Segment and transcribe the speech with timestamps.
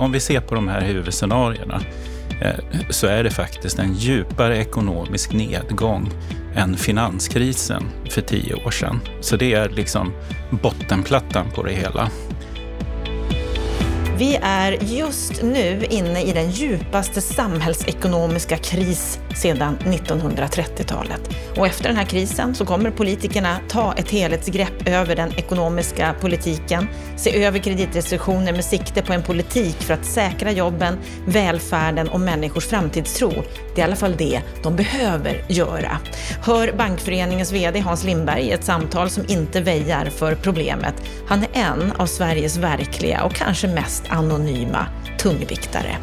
[0.00, 1.80] om vi ser på de här huvudscenarierna
[2.40, 2.54] eh,
[2.90, 6.10] så är det faktiskt en djupare ekonomisk nedgång
[6.54, 9.00] än finanskrisen för tio år sedan.
[9.20, 10.12] Så det är liksom
[10.50, 12.10] bottenplattan på det hela.
[14.20, 21.20] Vi är just nu inne i den djupaste samhällsekonomiska kris sedan 1930-talet.
[21.56, 26.88] Och efter den här krisen så kommer politikerna ta ett helhetsgrepp över den ekonomiska politiken,
[27.16, 32.66] se över kreditrestriktioner med sikte på en politik för att säkra jobben, välfärden och människors
[32.66, 33.32] framtidstro.
[33.74, 35.98] Det är i alla fall det de behöver göra.
[36.42, 40.94] Hör Bankföreningens VD Hans Lindberg i ett samtal som inte väjar för problemet.
[41.28, 44.86] Han är en av Sveriges verkliga och kanske mest anonyma
[45.18, 45.96] tungviktare.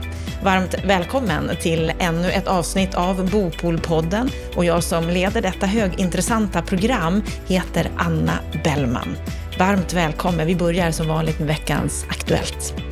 [0.44, 7.24] Varmt välkommen till ännu ett avsnitt av Bopolpodden och jag som leder detta högintressanta program
[7.48, 9.18] heter Anna Bellman.
[9.60, 10.48] Varmt välkommen.
[10.48, 12.87] Vi börjar som vanligt med veckans Aktuellt.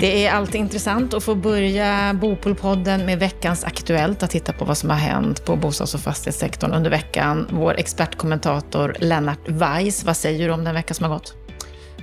[0.00, 4.78] Det är alltid intressant att få börja Bopolpodden med veckans Aktuellt, att titta på vad
[4.78, 7.46] som har hänt på bostads och fastighetssektorn under veckan.
[7.50, 11.34] Vår expertkommentator Lennart Weiss, vad säger du om den vecka som har gått?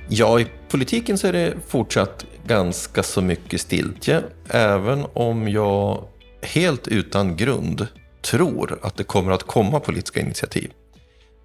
[0.08, 6.04] Ja, i politiken så är det fortsatt ganska så mycket stiltje, även om jag
[6.42, 7.88] helt utan grund
[8.22, 10.72] tror att det kommer att komma politiska initiativ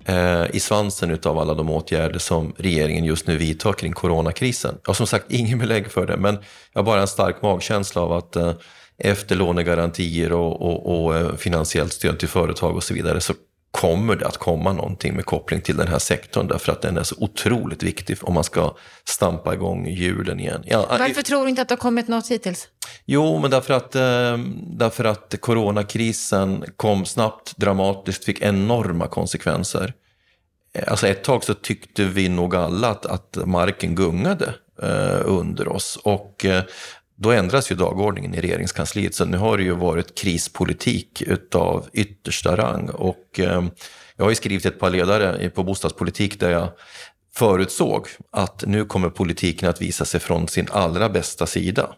[0.05, 4.79] Eh, i svansen av alla de åtgärder som regeringen just nu vidtar kring coronakrisen.
[4.83, 6.39] Jag har som sagt ingen belägg för det, men
[6.73, 8.53] jag har bara en stark magkänsla av att eh,
[8.99, 13.35] efter lånegarantier och, och, och eh, finansiellt stöd till företag och så vidare så
[13.71, 17.03] kommer det att komma någonting med koppling till den här sektorn därför att den är
[17.03, 20.63] så otroligt viktig om man ska stampa igång hjulen igen.
[20.67, 22.69] Ja, Varför tror du inte att det har kommit något hittills?
[23.05, 29.93] Jo, men därför att, eh, därför att coronakrisen kom snabbt, dramatiskt, fick enorma konsekvenser.
[30.87, 35.99] Alltså ett tag så tyckte vi nog alla att, att marken gungade eh, under oss.
[36.05, 36.63] Och eh,
[37.21, 39.15] då ändras ju dagordningen i regeringskansliet.
[39.15, 42.91] Så nu har det ju varit krispolitik utav yttersta rang.
[42.91, 43.65] Och eh,
[44.17, 46.69] jag har ju skrivit ett par ledare på bostadspolitik där jag
[47.35, 51.91] förutsåg att nu kommer politiken att visa sig från sin allra bästa sida.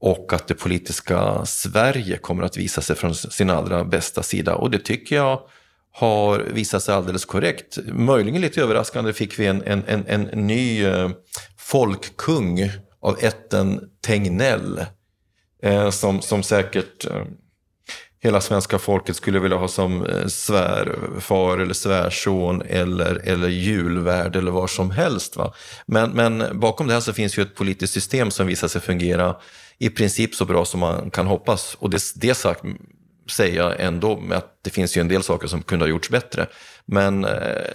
[0.00, 4.54] Och att det politiska Sverige kommer att visa sig från sin allra bästa sida.
[4.54, 5.40] Och det tycker jag
[5.92, 7.78] har visat sig alldeles korrekt.
[7.86, 11.10] Möjligen lite överraskande fick vi en, en, en, en ny eh,
[11.58, 12.70] folkkung
[13.04, 14.84] av ätten Tegnell.
[15.62, 17.24] Eh, som, som säkert eh,
[18.20, 24.50] hela svenska folket skulle vilja ha som eh, svärfar eller svärson eller, eller julvärd eller
[24.50, 25.36] vad som helst.
[25.36, 25.54] Va?
[25.86, 29.36] Men, men bakom det här så finns ju ett politiskt system som visar sig fungera
[29.78, 31.76] i princip så bra som man kan hoppas.
[31.78, 32.64] Och det, det sagt
[33.30, 36.10] säger jag ändå med att det finns ju en del saker som kunde ha gjorts
[36.10, 36.46] bättre.
[36.86, 37.30] Men, eh,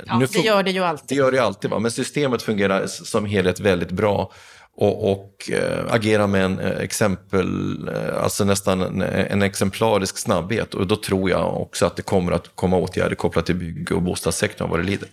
[0.06, 1.08] ja, nu det gör det ju alltid.
[1.08, 1.80] Det gör det alltid, va?
[1.80, 4.32] men systemet fungerar som helhet väldigt bra
[4.76, 10.74] och, och äh, agera med en eh, exempel, eh, alltså nästan en, en, exemplarisk snabbhet.
[10.74, 14.02] Och då tror jag också att det kommer att komma åtgärder kopplat till bygg och
[14.02, 15.10] bostadssektorn vad det lider.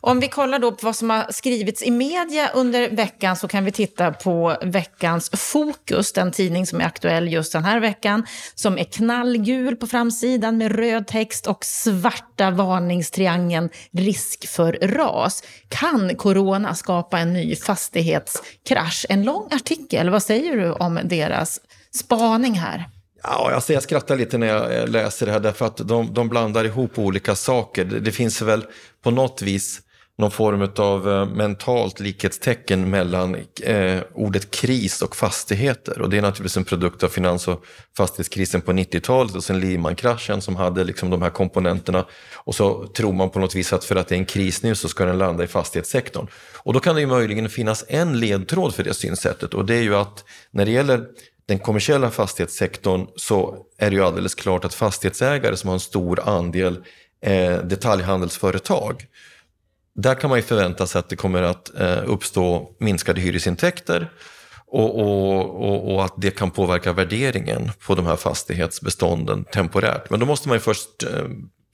[0.00, 3.64] Om vi kollar då på vad som har skrivits i media under veckan så kan
[3.64, 8.78] vi titta på veckans Fokus, den tidning som är aktuell just den här veckan, som
[8.78, 15.42] är knallgul på framsidan med röd text och svarta varningstriangeln risk för ras.
[15.68, 19.06] Kan corona skapa en ny fastighetskrasch?
[19.08, 21.60] En lång artikel, vad säger du om deras
[21.94, 22.95] spaning här?
[23.28, 26.28] Ja, alltså jag skrattar lite när jag eh, läser det här därför att de, de
[26.28, 27.84] blandar ihop olika saker.
[27.84, 28.64] Det, det finns väl
[29.02, 29.82] på något vis
[30.18, 36.00] någon form av eh, mentalt likhetstecken mellan eh, ordet kris och fastigheter.
[36.00, 37.64] Och det är naturligtvis en produkt av finans och
[37.96, 42.06] fastighetskrisen på 90-talet och sen Lehman-kraschen som hade liksom de här komponenterna.
[42.34, 44.74] Och så tror man på något vis att för att det är en kris nu
[44.74, 46.26] så ska den landa i fastighetssektorn.
[46.56, 49.82] Och då kan det ju möjligen finnas en ledtråd för det synsättet och det är
[49.82, 51.06] ju att när det gäller
[51.48, 56.20] den kommersiella fastighetssektorn så är det ju alldeles klart att fastighetsägare som har en stor
[56.28, 56.84] andel
[57.22, 59.06] eh, detaljhandelsföretag
[59.96, 64.12] där kan man ju förvänta sig att det kommer att eh, uppstå minskade hyresintäkter
[64.66, 70.10] och, och, och, och, att det kan påverka värderingen på de här fastighetsbestånden temporärt.
[70.10, 71.24] Men då måste man ju först eh,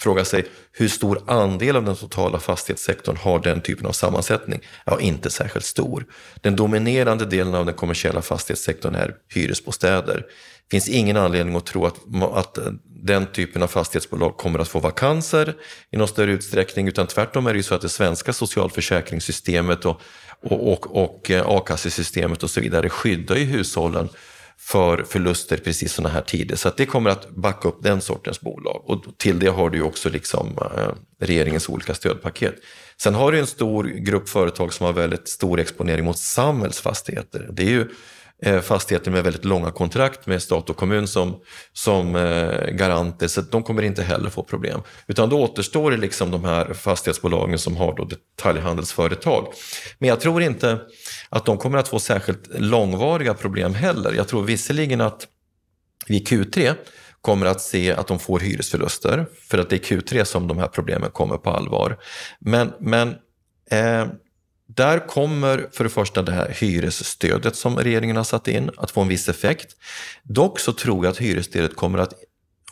[0.03, 4.61] fråga sig hur stor andel av den totala fastighetssektorn har den typen av sammansättning?
[4.85, 6.07] Ja, inte särskilt stor.
[6.41, 10.17] Den dominerande delen av den kommersiella fastighetssektorn är hyresbostäder.
[10.17, 11.97] Det finns ingen anledning att tro att,
[12.35, 15.55] att eh, den typen av fastighetsbolag kommer att få vakanser
[15.91, 20.01] i någon större utsträckning utan tvärtom är det ju så att det svenska socialförsäkringssystemet och,
[20.43, 24.09] och, och, och eh, a-kassesystemet och så vidare skyddar ju hushållen
[24.59, 26.57] för förluster precis sådana här tider.
[26.57, 28.83] Så att det kommer att backa upp den sortens bolag.
[28.87, 30.89] Och till det har du ju också liksom, eh,
[31.21, 32.55] regeringens olika stödpaket.
[32.97, 37.49] Sen har du en stor grupp företag som har väldigt stor exponering mot samhällsfastigheter.
[37.53, 37.89] Det är ju
[38.45, 41.41] Eh, fastigheter med väldigt långa kontrakt med stat och kommun som,
[41.73, 44.81] som eh, garanter, så de kommer inte heller få problem.
[45.07, 49.47] Utan då återstår det liksom de här fastighetsbolagen som har då detaljhandelsföretag.
[49.99, 50.79] Men jag tror inte
[51.29, 54.13] att de kommer att få särskilt långvariga problem heller.
[54.13, 55.27] Jag tror visserligen att
[56.07, 56.75] vid Q3
[57.21, 60.69] kommer att se att de får hyresförluster, för att det är Q3 som de här
[60.69, 61.99] problemen kommer på allvar.
[62.41, 63.09] Men, men
[63.71, 64.07] eh,
[64.69, 69.01] där kommer för det första det här hyresstödet som regeringen har satt in att få
[69.01, 69.77] en viss effekt.
[70.23, 72.15] Dock så tror jag att hyresstödet kommer att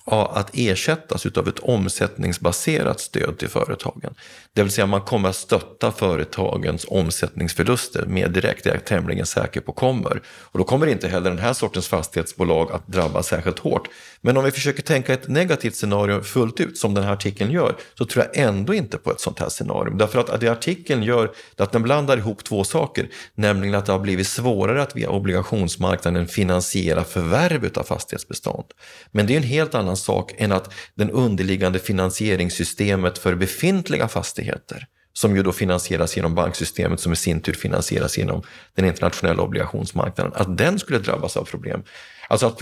[0.04, 4.14] att ersättas av ett omsättningsbaserat stöd till företagen.
[4.52, 9.26] Det vill säga man kommer att stötta företagens omsättningsförluster mer direkt, det är jag tämligen
[9.26, 10.22] säker på kommer.
[10.28, 13.88] Och då kommer inte heller den här sortens fastighetsbolag att drabbas särskilt hårt.
[14.20, 17.76] Men om vi försöker tänka ett negativt scenario fullt ut, som den här artikeln gör,
[17.94, 19.94] så tror jag ändå inte på ett sånt här scenario.
[19.94, 23.92] Därför att det artikeln gör är att den blandar ihop två saker, nämligen att det
[23.92, 28.66] har blivit svårare att via obligationsmarknaden finansiera förvärv av fastighetsbestånd.
[29.10, 34.86] Men det är en helt annan sak än att den underliggande finansieringssystemet för befintliga fastigheter
[35.12, 38.42] som ju då finansieras genom banksystemet som i sin tur finansieras genom
[38.74, 41.82] den internationella obligationsmarknaden, att den skulle drabbas av problem.
[42.28, 42.60] Alltså att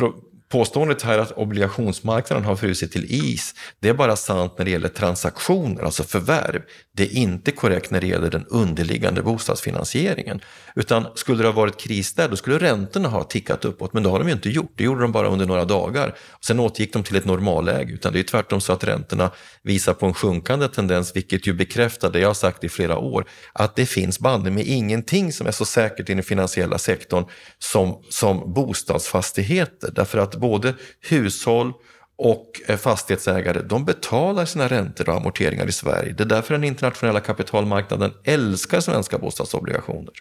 [0.49, 4.89] Påståendet här att obligationsmarknaden har frusit till is, det är bara sant när det gäller
[4.89, 6.63] transaktioner, alltså förvärv.
[6.99, 10.41] Det är inte korrekt när det gäller den underliggande bostadsfinansieringen.
[10.75, 14.09] Utan skulle det ha varit kris där, då skulle räntorna ha tickat uppåt, men det
[14.09, 14.73] har de ju inte gjort.
[14.75, 16.15] Det gjorde de bara under några dagar.
[16.41, 19.31] Sen återgick de till ett normalläge, utan det är tvärtom så att räntorna
[19.63, 23.25] visar på en sjunkande tendens, vilket ju bekräftar det jag har sagt i flera år,
[23.53, 27.25] att det finns bandet med ingenting som är så säkert i den finansiella sektorn
[27.59, 29.91] som, som bostadsfastigheter.
[29.95, 31.73] Därför att både hushåll
[32.19, 36.13] och eh, fastighetsägare de betalar sina räntor och amorteringar i Sverige.
[36.13, 40.13] Det är därför den internationella kapitalmarknaden älskar svenska bostadsobligationer.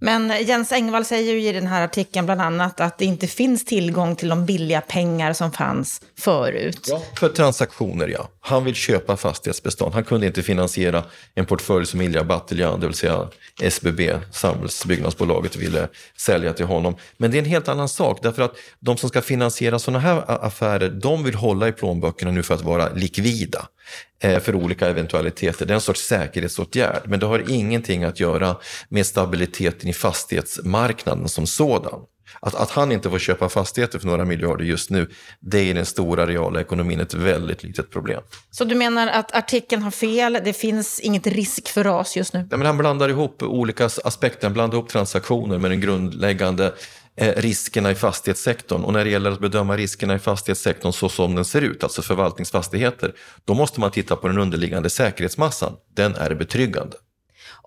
[0.00, 3.64] Men Jens Engvall säger ju i den här artikeln bland annat att det inte finns
[3.64, 6.86] tillgång till de billiga pengar som fanns förut.
[6.90, 8.28] Ja, för transaktioner ja.
[8.46, 9.94] Han vill köpa fastighetsbestånd.
[9.94, 11.04] Han kunde inte finansiera
[11.34, 13.28] en portfölj som Ilja Batljan, det vill säga
[13.62, 16.96] SBB, Samhällsbyggnadsbolaget, ville sälja till honom.
[17.16, 20.44] Men det är en helt annan sak, därför att de som ska finansiera sådana här
[20.44, 23.68] affärer, de vill hålla i plånböckerna nu för att vara likvida.
[24.22, 25.66] Eh, för olika eventualiteter.
[25.66, 28.56] Det är en sorts säkerhetsåtgärd, men det har ingenting att göra
[28.88, 32.00] med stabiliteten i fastighetsmarknaden som sådan.
[32.40, 35.10] Att, att han inte får köpa fastigheter för några miljarder just nu,
[35.40, 38.22] det är i den stora reala ekonomin ett väldigt litet problem.
[38.50, 42.48] Så du menar att artikeln har fel, det finns inget risk för ras just nu?
[42.50, 46.72] Ja, men han blandar ihop olika aspekter, han blandar ihop transaktioner med den grundläggande
[47.18, 48.84] Eh, riskerna i fastighetssektorn.
[48.84, 52.02] Och när det gäller att bedöma riskerna i fastighetssektorn så som den ser ut, alltså
[52.02, 55.72] förvaltningsfastigheter, då måste man titta på den underliggande säkerhetsmassan.
[55.94, 56.96] Den är betryggande.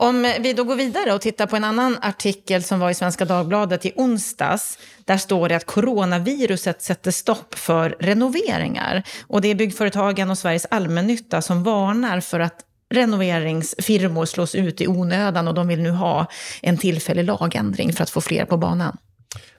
[0.01, 3.25] Om vi då går vidare och tittar på en annan artikel som var i Svenska
[3.25, 4.77] Dagbladet i onsdags.
[5.05, 9.03] Där står det att coronaviruset sätter stopp för renoveringar.
[9.27, 12.55] Och det är byggföretagen och Sveriges allmännytta som varnar för att
[12.93, 16.25] renoveringsfirmor slås ut i onödan och de vill nu ha
[16.61, 18.97] en tillfällig lagändring för att få fler på banan.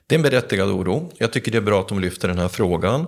[0.07, 1.11] Det är en berättigad oro.
[1.17, 3.07] Jag tycker det är bra att de lyfter den här frågan.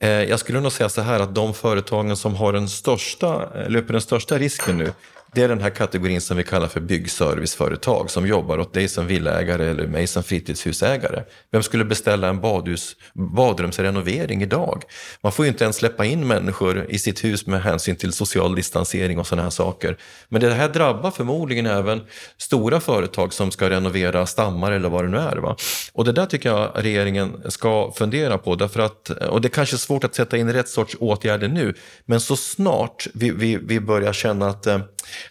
[0.00, 3.70] Eh, jag skulle nog säga så här att de företagen som har den största, eh,
[3.70, 4.92] löper den största risken nu,
[5.34, 9.06] det är den här kategorin som vi kallar för byggserviceföretag som jobbar åt dig som
[9.06, 11.22] villägare eller mig som fritidshusägare.
[11.50, 14.82] Vem skulle beställa en badhus, badrumsrenovering idag?
[15.20, 18.54] Man får ju inte ens släppa in människor i sitt hus med hänsyn till social
[18.54, 19.96] distansering och sådana här saker.
[20.28, 22.00] Men det här drabbar förmodligen även
[22.36, 25.36] stora företag som ska renovera stammar eller vad det nu är.
[25.36, 25.56] Va?
[25.92, 28.54] Och det där tycker jag regeringen ska fundera på.
[28.54, 31.74] Därför att, och det är kanske är svårt att sätta in rätt sorts åtgärder nu,
[32.04, 34.78] men så snart vi, vi, vi börjar känna att eh,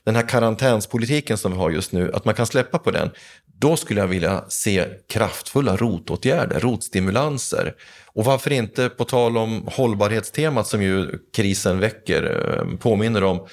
[0.03, 3.11] den här karantänspolitiken som vi har just nu, att man kan släppa på den,
[3.59, 7.73] då skulle jag vilja se kraftfulla rotåtgärder, rotstimulanser.
[8.07, 13.47] Och varför inte, på tal om hållbarhetstemat som ju krisen väcker, eh, påminner om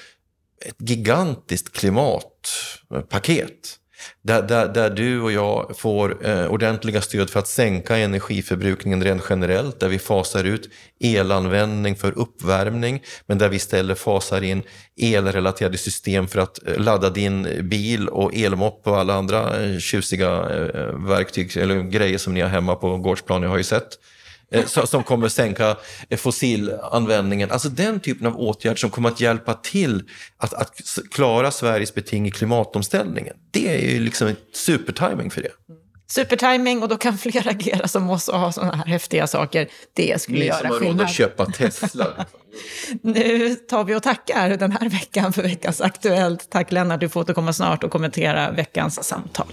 [0.65, 3.77] ett gigantiskt klimatpaket
[4.21, 9.23] där, där, där du och jag får eh, ordentliga stöd för att sänka energiförbrukningen rent
[9.29, 14.63] generellt, där vi fasar ut elanvändning för uppvärmning, men där vi istället fasar in
[15.01, 20.29] elrelaterade system för att eh, ladda din bil och elmopp och alla andra eh, tjusiga
[20.29, 23.97] eh, verktyg eller grejer som ni har hemma på gårdsplan, jag har ju sett.
[24.51, 25.77] Eh, som kommer att sänka
[26.09, 27.51] eh, fossilanvändningen.
[27.51, 30.03] Alltså den typen av åtgärder som kommer att hjälpa till
[30.37, 30.81] att, att
[31.11, 33.35] klara Sveriges beting i klimatomställningen.
[33.51, 35.49] Det är ju liksom en supertiming för det.
[36.07, 39.67] supertiming och då kan fler agera som oss och ha sådana här häftiga saker.
[39.93, 41.05] Det skulle Ni göra som har råd skillnad.
[41.05, 42.07] att köpa Tesla.
[43.01, 46.49] Nu tar vi och tackar den här veckan för veckans Aktuellt.
[46.49, 49.47] Tack Lennart, du får återkomma snart och kommentera veckans samtal.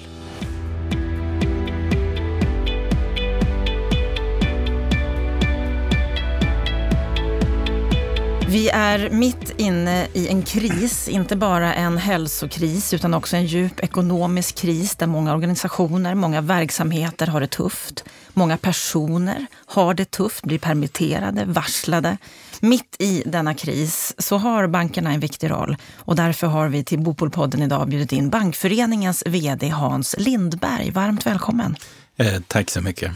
[8.50, 13.80] Vi är mitt inne i en kris, inte bara en hälsokris utan också en djup
[13.80, 18.04] ekonomisk kris där många organisationer, många verksamheter har det tufft.
[18.34, 22.16] Många personer har det tufft, blir permitterade, varslade.
[22.60, 26.98] Mitt i denna kris så har bankerna en viktig roll och därför har vi till
[26.98, 30.90] Bopolpodden idag bjudit in Bankföreningens VD Hans Lindberg.
[30.90, 31.76] Varmt välkommen!
[32.16, 33.12] Eh, tack så mycket.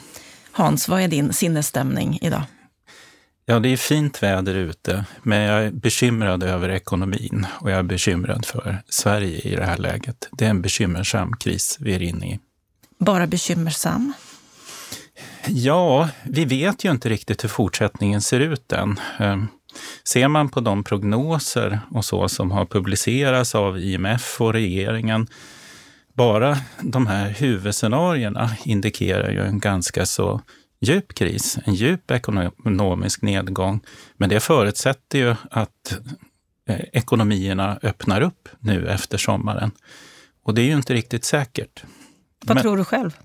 [0.52, 2.42] Hans, vad är din sinnesstämning idag?
[3.46, 7.82] Ja, det är fint väder ute, men jag är bekymrad över ekonomin och jag är
[7.82, 10.28] bekymrad för Sverige i det här läget.
[10.32, 12.40] Det är en bekymmersam kris vi är inne i.
[12.98, 14.12] Bara bekymmersam?
[15.46, 19.00] Ja, vi vet ju inte riktigt hur fortsättningen ser ut än.
[19.18, 19.36] Eh,
[20.04, 25.26] Ser man på de prognoser och så som har publicerats av IMF och regeringen,
[26.14, 30.40] bara de här huvudscenarierna indikerar ju en ganska så
[30.82, 33.80] djup kris, en djup ekonomisk nedgång.
[34.16, 35.98] Men det förutsätter ju att
[36.68, 39.70] eh, ekonomierna öppnar upp nu efter sommaren.
[40.44, 41.82] Och det är ju inte riktigt säkert.
[42.44, 43.16] Vad Men- tror du själv?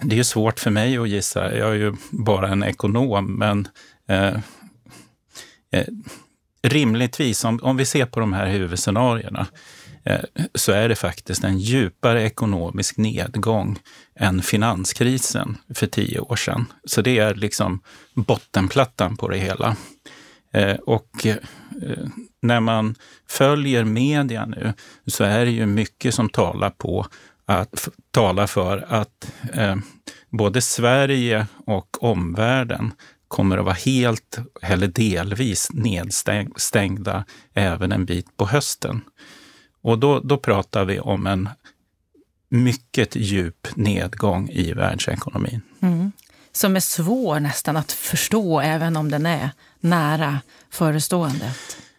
[0.00, 1.56] det är ju svårt för mig att gissa.
[1.56, 3.68] Jag är ju bara en ekonom, men
[4.08, 4.34] eh,
[5.72, 5.86] eh,
[6.62, 9.46] rimligtvis, om, om vi ser på de här huvudscenarierna,
[10.06, 10.20] Eh,
[10.54, 13.78] så är det faktiskt en djupare ekonomisk nedgång
[14.14, 16.64] än finanskrisen för tio år sedan.
[16.84, 17.80] Så det är liksom
[18.14, 19.76] bottenplattan på det hela.
[20.52, 21.36] Eh, och eh,
[22.42, 22.94] när man
[23.28, 24.72] följer media nu
[25.06, 27.06] så är det ju mycket som talar på
[27.46, 29.32] att talar för att
[30.30, 32.92] både Sverige och omvärlden
[33.28, 39.00] kommer att vara helt eller delvis nedstängda även en bit på hösten.
[39.86, 41.48] Och då, då pratar vi om en
[42.48, 45.60] mycket djup nedgång i världsekonomin.
[45.80, 46.12] Mm.
[46.52, 49.50] Som är svår nästan att förstå, även om den är
[49.80, 50.40] nära
[50.70, 51.52] förestående.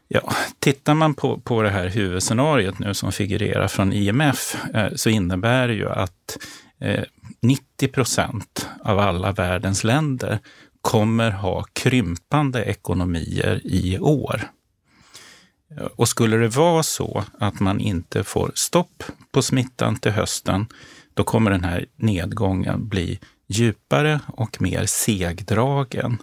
[0.07, 5.09] Ja, tittar man på, på det här huvudscenariot nu som figurerar från IMF eh, så
[5.09, 6.37] innebär det ju att
[6.79, 7.03] eh,
[7.41, 10.39] 90 procent av alla världens länder
[10.81, 14.51] kommer ha krympande ekonomier i år.
[15.95, 20.65] Och skulle det vara så att man inte får stopp på smittan till hösten,
[21.13, 26.17] då kommer den här nedgången bli djupare och mer segdragen.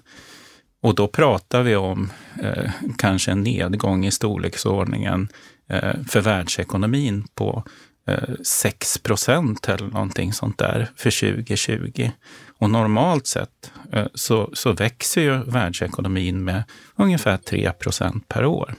[0.82, 2.10] Och då pratar vi om
[2.42, 5.28] eh, kanske en nedgång i storleksordningen
[5.68, 7.64] eh, för världsekonomin på
[8.08, 12.10] eh, 6 procent eller någonting sånt där för 2020.
[12.58, 16.64] Och normalt sett eh, så, så växer ju världsekonomin med
[16.96, 18.74] ungefär 3 procent per år.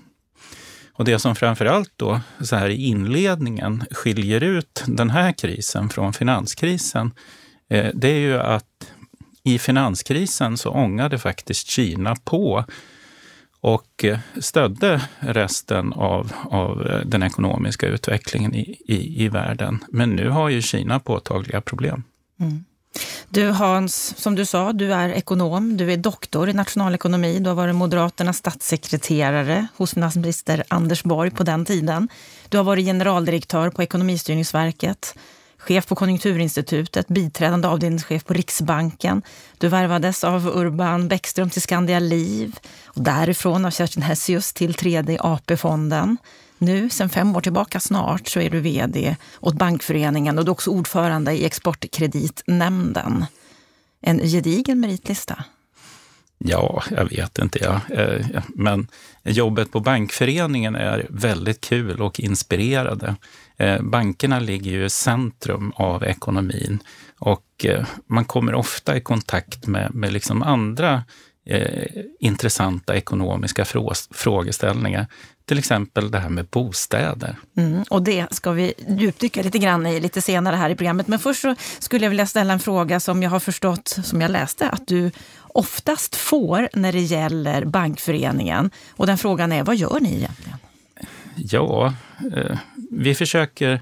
[0.97, 6.13] Och det som framförallt då så här i inledningen skiljer ut den här krisen från
[6.13, 7.11] finanskrisen,
[7.69, 8.91] eh, det är ju att
[9.43, 12.65] i finanskrisen så ångade faktiskt Kina på
[13.59, 19.83] och eh, stödde resten av, av eh, den ekonomiska utvecklingen i, i, i världen.
[19.89, 22.03] Men nu har ju Kina påtagliga problem.
[22.39, 22.65] Mm.
[23.35, 27.55] Du Hans, som du sa, du är ekonom, du är doktor i nationalekonomi, du har
[27.55, 32.09] varit Moderaternas statssekreterare hos finansminister Anders Borg på den tiden.
[32.49, 35.15] Du har varit generaldirektör på Ekonomistyrningsverket,
[35.57, 39.21] chef på Konjunkturinstitutet, biträdande avdelningschef på Riksbanken.
[39.57, 45.21] Du värvades av Urban Bäckström till Skandia Liv och därifrån av Kerstin Hessius till tredje
[45.21, 46.17] AP-fonden.
[46.65, 50.53] Nu, sen fem år tillbaka snart, så är du vd åt Bankföreningen och du är
[50.53, 53.25] också ordförande i Exportkreditnämnden.
[54.01, 55.43] En gedigen meritlista.
[56.37, 57.59] Ja, jag vet inte.
[57.61, 57.95] Ja.
[57.95, 58.87] Eh, men
[59.23, 63.15] jobbet på Bankföreningen är väldigt kul och inspirerande.
[63.57, 66.79] Eh, bankerna ligger ju i centrum av ekonomin
[67.19, 71.03] och eh, man kommer ofta i kontakt med, med liksom andra
[71.45, 71.87] eh,
[72.19, 73.65] intressanta ekonomiska
[74.11, 75.07] frågeställningar.
[75.45, 77.35] Till exempel det här med bostäder.
[77.57, 81.07] Mm, och det ska vi djupdyka lite grann i lite senare här i programmet.
[81.07, 84.31] Men först så skulle jag vilja ställa en fråga som jag har förstått, som jag
[84.31, 85.11] läste, att du
[85.41, 88.71] oftast får när det gäller Bankföreningen.
[88.89, 90.57] Och den frågan är, vad gör ni egentligen?
[91.35, 91.93] Ja,
[92.35, 92.57] eh,
[92.91, 93.81] vi försöker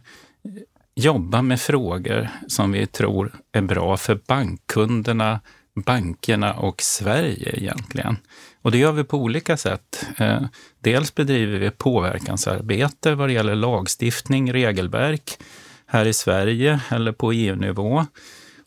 [0.95, 5.39] jobba med frågor som vi tror är bra för bankkunderna,
[5.85, 8.17] bankerna och Sverige egentligen.
[8.63, 10.07] Och det gör vi på olika sätt.
[10.17, 10.41] Eh,
[10.79, 15.37] dels bedriver vi påverkansarbete vad det gäller lagstiftning, regelverk.
[15.85, 18.05] här i Sverige eller på EU-nivå.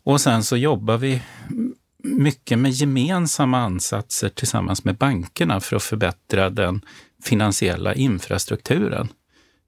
[0.04, 1.22] Och sen så jobbar vi
[2.02, 6.80] mycket med gemensamma ansatser tillsammans med bankerna för att förbättra den
[7.24, 9.08] finansiella infrastrukturen.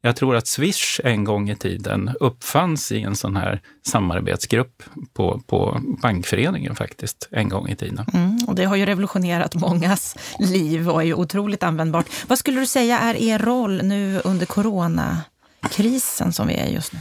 [0.01, 5.43] Jag tror att Swish en gång i tiden uppfanns i en sån här samarbetsgrupp på,
[5.47, 8.07] på Bankföreningen faktiskt, en gång i tiden.
[8.13, 12.07] Mm, och det har ju revolutionerat mångas liv och är ju otroligt användbart.
[12.27, 16.99] Vad skulle du säga är er roll nu under coronakrisen som vi är just nu?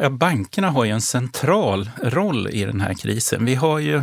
[0.00, 3.44] Ja, bankerna har ju en central roll i den här krisen.
[3.44, 4.02] Vi har ju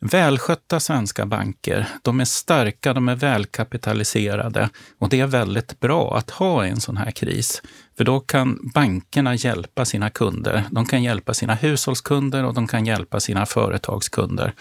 [0.00, 6.30] Välskötta svenska banker, de är starka, de är välkapitaliserade och det är väldigt bra att
[6.30, 7.62] ha i en sån här kris.
[7.96, 10.64] För då kan bankerna hjälpa sina kunder.
[10.70, 14.52] De kan hjälpa sina hushållskunder och de kan hjälpa sina företagskunder.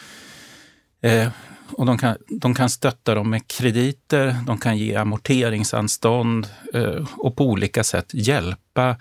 [1.01, 1.29] Eh,
[1.71, 7.35] och de kan, de kan stötta dem med krediter, de kan ge amorteringsanstånd eh, och
[7.35, 8.97] på olika sätt hjälpa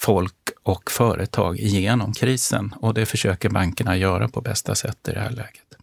[0.00, 2.74] folk och företag igenom krisen.
[2.76, 5.77] Och det försöker bankerna göra på bästa sätt i det här läget.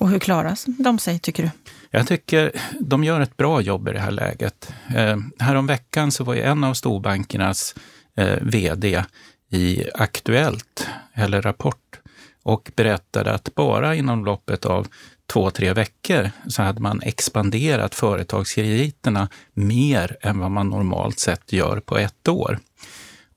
[0.00, 1.50] Och hur klarar de sig, tycker du?
[1.90, 4.72] Jag tycker de gör ett bra jobb i det här läget.
[4.94, 7.74] Eh, häromveckan så var ju en av storbankernas
[8.16, 9.04] eh, VD
[9.50, 12.00] i Aktuellt, eller Rapport,
[12.42, 14.86] och berättade att bara inom loppet av
[15.32, 21.80] två, tre veckor så hade man expanderat företagskrediterna mer än vad man normalt sett gör
[21.80, 22.58] på ett år.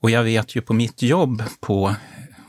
[0.00, 1.94] Och jag vet ju på mitt jobb på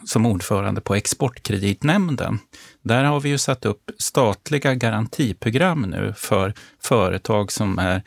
[0.05, 2.39] som ordförande på Exportkreditnämnden.
[2.85, 8.01] Där har vi ju satt upp statliga garantiprogram nu för företag som är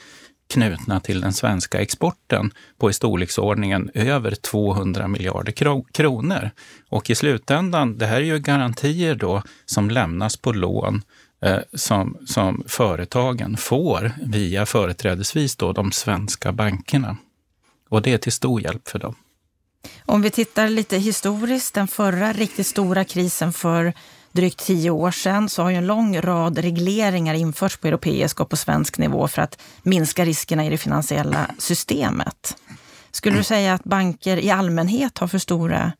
[0.48, 5.52] knutna till den svenska exporten på i storleksordningen över 200 miljarder
[5.92, 6.50] kronor.
[6.88, 11.02] Och i slutändan, det här är ju garantier då som lämnas på lån
[11.42, 17.16] eh, som, som företagen får via företrädesvis då de svenska bankerna.
[17.88, 19.14] Och det är till stor hjälp för dem.
[20.04, 23.92] Om vi tittar lite historiskt, den förra riktigt stora krisen för
[24.32, 28.48] drygt tio år sedan så har ju en lång rad regleringar införts på europeisk och
[28.48, 32.56] på svensk nivå för att minska riskerna i det finansiella systemet.
[33.10, 35.92] Skulle du säga att banker i allmänhet har för stora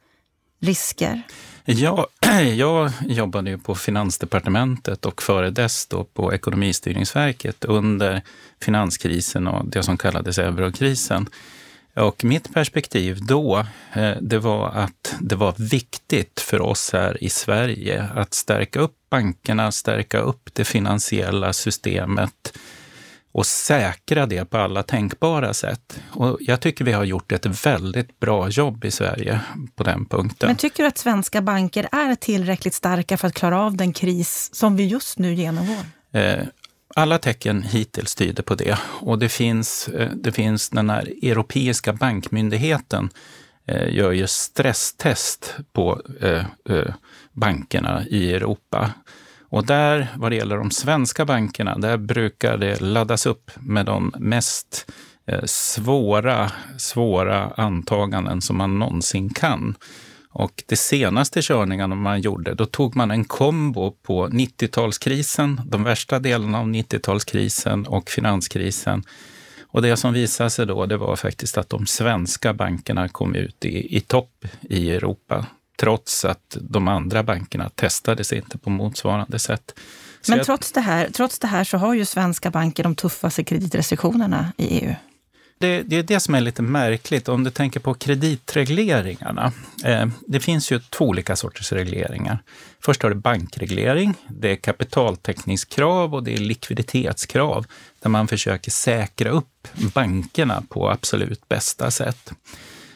[0.61, 1.23] risker?
[1.65, 2.07] Ja,
[2.57, 8.23] jag jobbade ju på Finansdepartementet och före dess då på Ekonomistyrningsverket under
[8.61, 11.29] finanskrisen och det som kallades eurokrisen.
[11.99, 17.31] Och mitt perspektiv då, eh, det var att det var viktigt för oss här i
[17.31, 22.59] Sverige att stärka upp bankerna, stärka upp det finansiella systemet
[23.33, 26.01] och säkra det på alla tänkbara sätt.
[26.11, 29.41] Och jag tycker vi har gjort ett väldigt bra jobb i Sverige
[29.75, 30.47] på den punkten.
[30.47, 34.55] Men tycker du att svenska banker är tillräckligt starka för att klara av den kris
[34.55, 35.85] som vi just nu genomgår?
[36.95, 38.79] Alla tecken hittills tyder på det.
[39.01, 43.11] Och det finns, eh, det finns den här europeiska bankmyndigheten
[43.67, 46.95] eh, gör ju stresstest på eh,
[47.33, 48.91] bankerna i Europa.
[49.51, 54.15] Och där, vad det gäller de svenska bankerna, där brukar det laddas upp med de
[54.19, 54.91] mest
[55.45, 59.75] svåra, svåra antaganden som man någonsin kan.
[60.31, 66.19] Och de senaste körningarna man gjorde, då tog man en kombo på 90-talskrisen, de värsta
[66.19, 69.05] delarna av 90-talskrisen och finanskrisen.
[69.71, 73.65] Och det som visade sig då, det var faktiskt att de svenska bankerna kom ut
[73.65, 75.47] i, i topp i Europa,
[75.81, 79.75] trots att de andra bankerna testade sig inte på motsvarande sätt.
[80.21, 83.45] Så Men trots det, här, trots det här så har ju svenska banker de tuffaste
[83.45, 84.95] kreditrestriktionerna i EU
[85.59, 87.29] det, det, är det som är lite märkligt.
[87.29, 89.53] Om du tänker på kreditregleringarna.
[89.85, 92.43] Eh, det finns ju två olika sorters regleringar.
[92.81, 94.15] Först har du bankreglering.
[94.29, 97.67] Det är kapitaltäckningskrav och det är likviditetskrav
[98.01, 102.33] där man försöker säkra upp bankerna på absolut bästa sätt.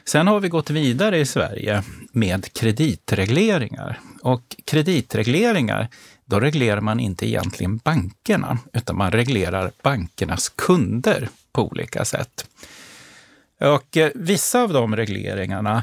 [0.05, 4.01] Sen har vi gått vidare i Sverige med kreditregleringar.
[4.22, 5.88] Och kreditregleringar,
[6.25, 12.47] då reglerar man inte egentligen bankerna, utan man reglerar bankernas kunder på olika sätt.
[13.61, 15.83] Och eh, vissa av de regleringarna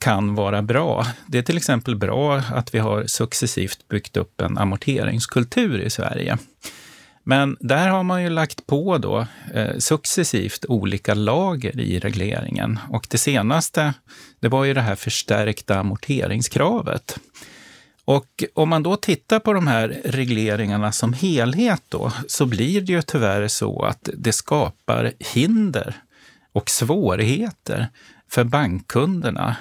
[0.00, 1.06] kan vara bra.
[1.26, 6.38] Det är till exempel bra att vi har successivt byggt upp en amorteringskultur i Sverige.
[7.24, 12.78] Men där har man ju lagt på då eh, successivt olika lager i regleringen.
[12.90, 13.94] Och det senaste,
[14.40, 17.18] det var ju det här förstärkta amorteringskravet.
[18.04, 22.92] Och om man då tittar på de här regleringarna som helhet då, så blir det
[22.92, 25.96] ju tyvärr så att det skapar hinder
[26.52, 27.88] och svårigheter
[28.28, 29.56] för bankkunderna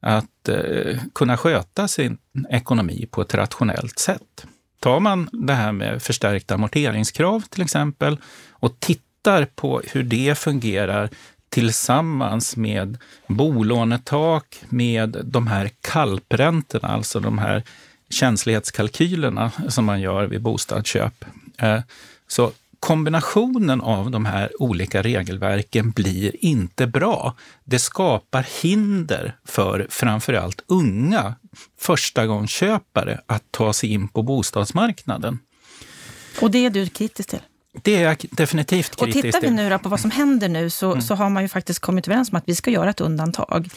[0.00, 2.18] att eh, kunna sköta sin
[2.50, 4.46] ekonomi på ett rationellt sätt.
[4.80, 11.10] Tar man det här med förstärkta amorteringskrav till exempel och tittar på hur det fungerar
[11.52, 17.62] tillsammans med bolånetak, med de här kalpräntorna, alltså de här
[18.10, 21.24] känslighetskalkylerna som man gör vid bostadsköp.
[21.58, 21.80] Eh,
[22.26, 27.34] så kombinationen av de här olika regelverken blir inte bra.
[27.64, 31.34] Det skapar hinder för framförallt unga
[31.78, 35.38] förstagångsköpare att ta sig in på bostadsmarknaden.
[36.40, 37.40] Och det är du kritisk till?
[37.82, 39.16] Det är jag definitivt kritisk.
[39.16, 41.02] Och tittar vi nu på vad som händer nu så, mm.
[41.02, 43.68] så har man ju faktiskt kommit överens om att vi ska göra ett undantag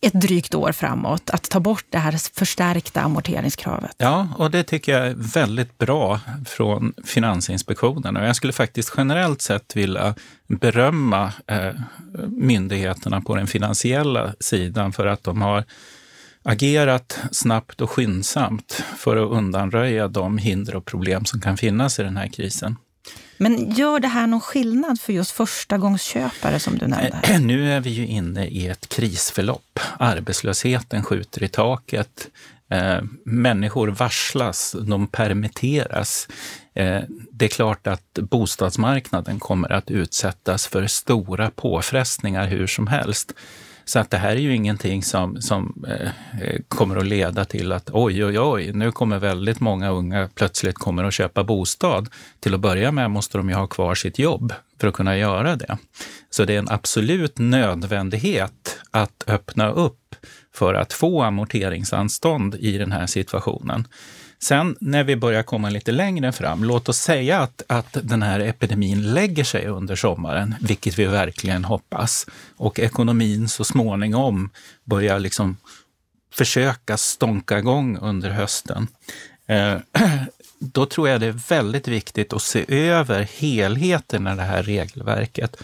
[0.00, 3.94] ett drygt år framåt, att ta bort det här förstärkta amorteringskravet.
[3.98, 8.16] Ja, och det tycker jag är väldigt bra från Finansinspektionen.
[8.16, 10.14] Och jag skulle faktiskt generellt sett vilja
[10.46, 11.74] berömma eh,
[12.28, 15.64] myndigheterna på den finansiella sidan för att de har
[16.42, 22.02] agerat snabbt och skyndsamt för att undanröja de hinder och problem som kan finnas i
[22.02, 22.76] den här krisen.
[23.38, 27.20] Men gör det här någon skillnad för just förstagångsköpare som du nämnde?
[27.22, 29.80] Eh, eh, nu är vi ju inne i ett krisförlopp.
[29.98, 32.28] Arbetslösheten skjuter i taket.
[32.70, 36.28] Eh, människor varslas, de permitteras.
[36.74, 43.32] Eh, det är klart att bostadsmarknaden kommer att utsättas för stora påfrestningar hur som helst.
[43.88, 46.08] Så att det här är ju ingenting som, som eh,
[46.42, 50.74] eh, kommer att leda till att oj, oj, oj, nu kommer väldigt många unga plötsligt
[50.74, 52.08] kommer att köpa bostad.
[52.40, 55.56] Till att börja med måste de ju ha kvar sitt jobb för att kunna göra
[55.56, 55.78] det.
[56.30, 60.14] Så det är en absolut nödvändighet att öppna upp
[60.54, 63.88] för att få amorteringsanstånd i den här situationen.
[64.38, 68.40] Sen när vi börjar komma lite längre fram, låt oss säga att, att den här
[68.40, 74.50] epidemin lägger sig under sommaren, vilket vi verkligen hoppas, och ekonomin så småningom
[74.84, 75.56] börjar liksom
[76.32, 78.88] försöka stånka igång under hösten.
[79.46, 79.76] Eh,
[80.58, 85.56] då tror jag det är väldigt viktigt att se över helheten i det här regelverket.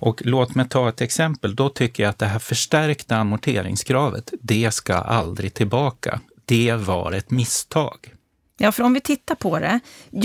[0.00, 1.56] Och låt mig ta ett exempel.
[1.56, 6.20] Då tycker jag att det här förstärkta amorteringskravet, det ska aldrig tillbaka.
[6.44, 8.14] Det var ett misstag.
[8.58, 9.80] Ja, för om vi tittar på det,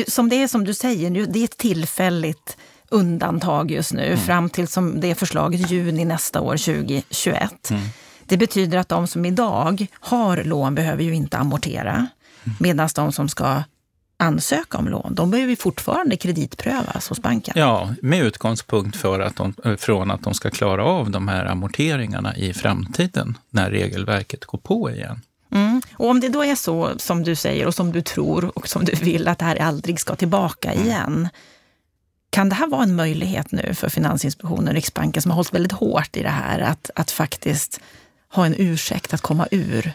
[0.07, 2.57] som det är som du säger, det är ett tillfälligt
[2.89, 4.19] undantag just nu mm.
[4.19, 7.69] fram till som det förslaget juni nästa år, 2021.
[7.69, 7.81] Mm.
[8.25, 12.57] Det betyder att de som idag har lån behöver ju inte amortera, mm.
[12.59, 13.63] medan de som ska
[14.17, 17.53] ansöka om lån, de behöver fortfarande kreditprövas hos banken.
[17.57, 22.35] Ja, med utgångspunkt för att de, från att de ska klara av de här amorteringarna
[22.35, 25.21] i framtiden när regelverket går på igen.
[25.53, 25.81] Mm.
[25.93, 28.85] Och om det då är så som du säger och som du tror och som
[28.85, 30.85] du vill att det här aldrig ska tillbaka mm.
[30.85, 31.29] igen.
[32.29, 35.71] Kan det här vara en möjlighet nu för Finansinspektionen och Riksbanken som har hållit väldigt
[35.71, 37.79] hårt i det här att, att faktiskt
[38.29, 39.91] ha en ursäkt att komma ur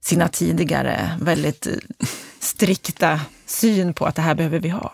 [0.00, 1.68] sina tidigare väldigt
[2.40, 4.92] strikta syn på att det här behöver vi ha?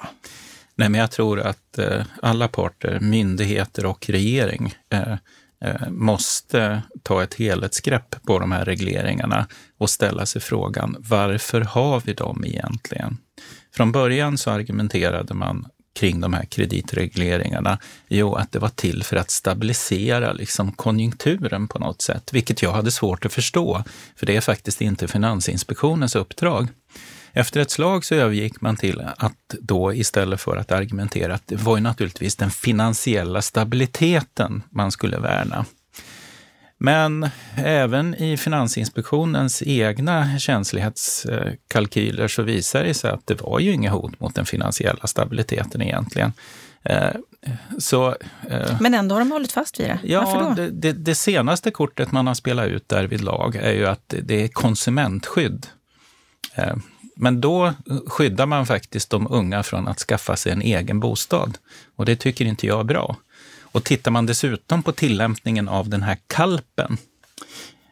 [0.74, 5.16] Nej, men jag tror att eh, alla parter, myndigheter och regering, eh, Eh,
[5.64, 9.46] Eh, måste ta ett helhetsgrepp på de här regleringarna
[9.78, 13.18] och ställa sig frågan, varför har vi dem egentligen?
[13.72, 17.78] Från början så argumenterade man kring de här kreditregleringarna?
[18.08, 22.72] Jo, att det var till för att stabilisera liksom konjunkturen på något sätt, vilket jag
[22.72, 23.84] hade svårt att förstå,
[24.16, 26.68] för det är faktiskt inte Finansinspektionens uppdrag.
[27.32, 31.56] Efter ett slag så övergick man till att då istället för att argumentera att det
[31.56, 35.64] var ju naturligtvis den finansiella stabiliteten man skulle värna.
[36.82, 43.92] Men även i Finansinspektionens egna känslighetskalkyler så visar det sig att det var ju inget
[43.92, 46.32] hot mot den finansiella stabiliteten egentligen.
[46.82, 47.10] Eh,
[47.78, 48.16] så,
[48.50, 49.98] eh, Men ändå har de hållit fast vid det.
[50.04, 50.54] Ja, Varför då?
[50.54, 54.14] Det, det, det senaste kortet man har spelat ut där vid lag är ju att
[54.22, 55.66] det är konsumentskydd.
[57.20, 57.74] Men då
[58.06, 61.58] skyddar man faktiskt de unga från att skaffa sig en egen bostad.
[61.96, 63.16] Och det tycker inte jag är bra.
[63.62, 66.96] Och tittar man dessutom på tillämpningen av den här kalpen.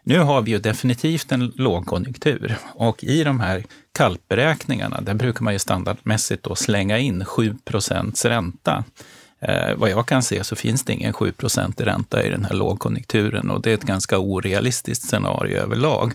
[0.03, 5.53] Nu har vi ju definitivt en lågkonjunktur och i de här kalpberäkningarna, där brukar man
[5.53, 8.85] ju standardmässigt då slänga in 7% ränta.
[9.41, 11.33] Eh, vad jag kan se så finns det ingen 7
[11.79, 16.13] i ränta i den här lågkonjunkturen och det är ett ganska orealistiskt scenario överlag.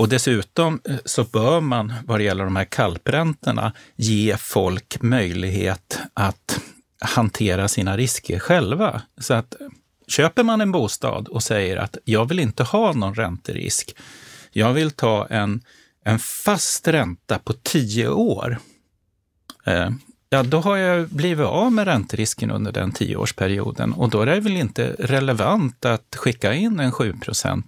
[0.00, 5.98] Och dessutom eh, så bör man, vad det gäller de här kalpräntorna, ge folk möjlighet
[6.14, 6.60] att
[7.00, 9.02] hantera sina risker själva.
[9.18, 9.66] Så att eh,
[10.08, 13.96] köper man en bostad och säger att jag vill inte ha någon ränterisk,
[14.52, 15.62] jag vill ta en,
[16.04, 18.58] en fast ränta på tio år,
[19.66, 19.90] eh,
[20.32, 24.40] Ja, då har jag blivit av med ränterisken under den tioårsperioden och då är det
[24.40, 27.14] väl inte relevant att skicka in en 7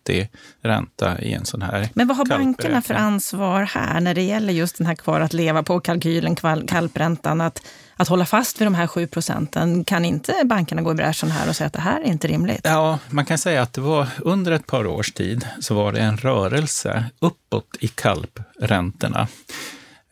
[0.08, 0.28] i
[0.62, 4.52] ränta i en sån här Men vad har bankerna för ansvar här när det gäller
[4.52, 7.62] just den här kvar att leva på-kalkylen, kalpräntan, att,
[7.96, 9.84] att hålla fast vid de här 7 procenten?
[9.84, 12.60] Kan inte bankerna gå i bräschen här och säga att det här är inte rimligt?
[12.64, 16.00] Ja, man kan säga att det var under ett par års tid så var det
[16.00, 19.28] en rörelse uppåt i kalpräntorna.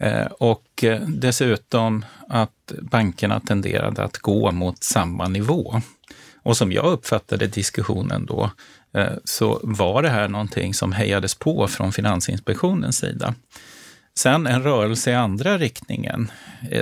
[0.00, 5.80] Eh, och eh, dessutom att bankerna tenderade att gå mot samma nivå.
[6.42, 8.50] Och som jag uppfattade diskussionen då,
[8.94, 13.34] eh, så var det här någonting som hejades på från Finansinspektionens sida.
[14.18, 16.30] Sen en rörelse i andra riktningen,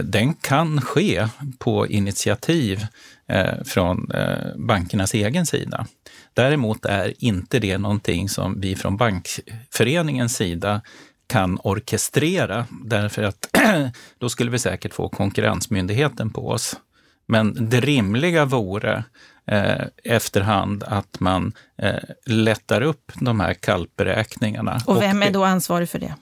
[0.03, 1.29] den kan ske
[1.59, 2.87] på initiativ
[3.65, 4.11] från
[4.57, 5.87] bankernas egen sida.
[6.35, 10.81] Däremot är inte det någonting som vi från Bankföreningens sida
[11.29, 13.57] kan orkestrera, därför att
[14.19, 16.77] då skulle vi säkert få Konkurrensmyndigheten på oss.
[17.27, 19.05] Men det rimliga vore
[19.47, 21.95] eh, efterhand att man eh,
[22.27, 24.81] lättar upp de här kalpberäkningarna.
[24.87, 26.15] Och vem är då ansvarig för det?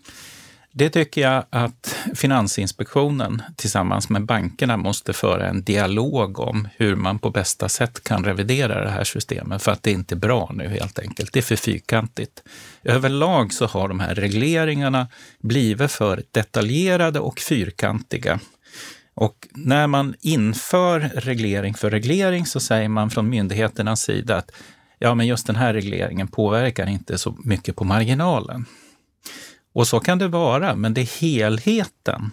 [0.78, 7.18] Det tycker jag att Finansinspektionen tillsammans med bankerna måste föra en dialog om hur man
[7.18, 10.50] på bästa sätt kan revidera det här systemet för att det är inte är bra
[10.54, 11.32] nu helt enkelt.
[11.32, 12.42] Det är för fyrkantigt.
[12.84, 15.08] Överlag så har de här regleringarna
[15.38, 18.40] blivit för detaljerade och fyrkantiga.
[19.14, 24.50] Och när man inför reglering för reglering så säger man från myndigheternas sida att
[24.98, 28.66] ja, men just den här regleringen påverkar inte så mycket på marginalen.
[29.76, 32.30] Och så kan det vara, men det är helheten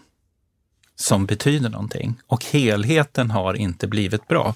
[0.96, 2.16] som betyder någonting.
[2.28, 4.56] Och helheten har inte blivit bra.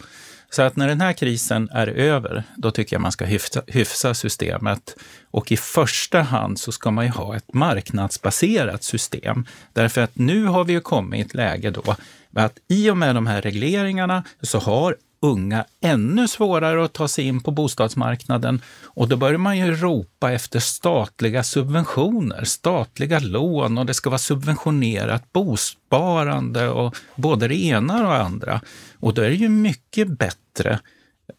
[0.49, 4.13] Så att när den här krisen är över, då tycker jag man ska hyfsa, hyfsa,
[4.13, 4.95] systemet.
[5.31, 9.45] Och i första hand så ska man ju ha ett marknadsbaserat system.
[9.73, 11.95] Därför att nu har vi ju kommit i ett läge då
[12.35, 17.25] att i och med de här regleringarna så har unga ännu svårare att ta sig
[17.25, 18.61] in på bostadsmarknaden.
[18.83, 24.17] Och då börjar man ju ropa efter statliga subventioner, statliga lån och det ska vara
[24.17, 28.61] subventionerat bosparande och både det ena och det andra.
[28.99, 30.79] Och då är det ju mycket bättre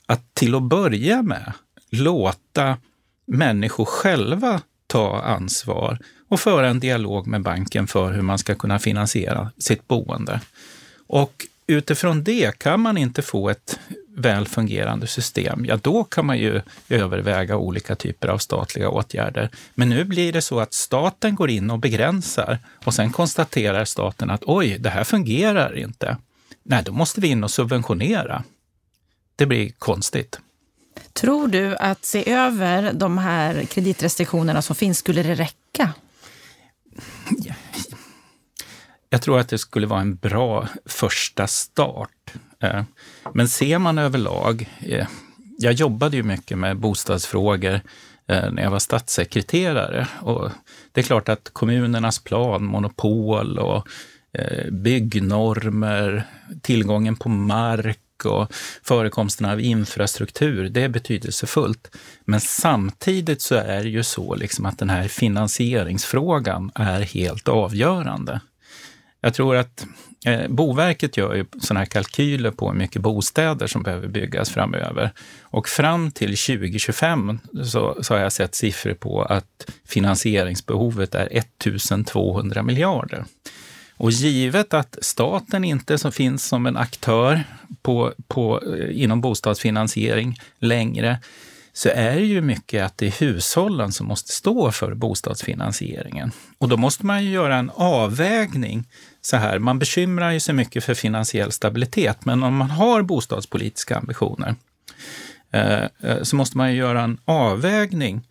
[0.07, 1.53] att till att börja med
[1.91, 2.77] låta
[3.27, 8.79] människor själva ta ansvar och föra en dialog med banken för hur man ska kunna
[8.79, 10.41] finansiera sitt boende.
[11.07, 13.79] Och utifrån det kan man inte få ett
[14.17, 19.51] väl fungerande system, ja då kan man ju överväga olika typer av statliga åtgärder.
[19.75, 24.31] Men nu blir det så att staten går in och begränsar och sen konstaterar staten
[24.31, 26.17] att oj, det här fungerar inte.
[26.63, 28.45] Nej, då måste vi in och subventionera.
[29.37, 30.41] Det blir konstigt.
[31.13, 35.93] Tror du att se över de här kreditrestriktionerna som finns, skulle det räcka?
[39.11, 42.33] Jag tror att det skulle vara en bra första start.
[42.62, 42.83] Eh,
[43.35, 45.07] men ser man överlag, eh,
[45.59, 47.81] jag jobbade ju mycket med bostadsfrågor
[48.29, 50.09] eh, när jag var statssekreterare.
[50.21, 50.51] Och
[50.92, 53.88] det är klart att kommunernas planmonopol och
[54.71, 56.25] byggnormer,
[56.62, 61.97] tillgången på mark och förekomsten av infrastruktur, det är betydelsefullt.
[62.25, 68.40] Men samtidigt så är det ju så liksom att den här finansieringsfrågan är helt avgörande.
[69.21, 69.87] Jag tror att
[70.27, 75.11] eh, Boverket gör ju sådana här kalkyler på hur mycket bostäder som behöver byggas framöver.
[75.41, 82.63] Och fram till 2025 så, så har jag sett siffror på att finansieringsbehovet är 1200
[82.63, 83.25] miljarder.
[83.97, 87.45] Och givet att staten inte så finns som en aktör
[87.83, 91.19] på, på, eh, inom bostadsfinansiering längre,
[91.79, 96.33] så är det ju mycket att det är hushållen som måste stå för bostadsfinansieringen.
[96.59, 98.85] Och då måste man ju göra en avvägning.
[99.21, 103.97] Så här, man bekymrar ju sig mycket för finansiell stabilitet, men om man har bostadspolitiska
[103.97, 104.55] ambitioner
[105.53, 108.29] eh, eh, så måste man ju göra en avvägning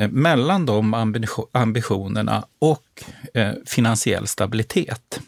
[0.00, 1.14] eh, mellan de
[1.52, 3.04] ambitionerna och
[3.66, 5.20] finansiell stabilitet.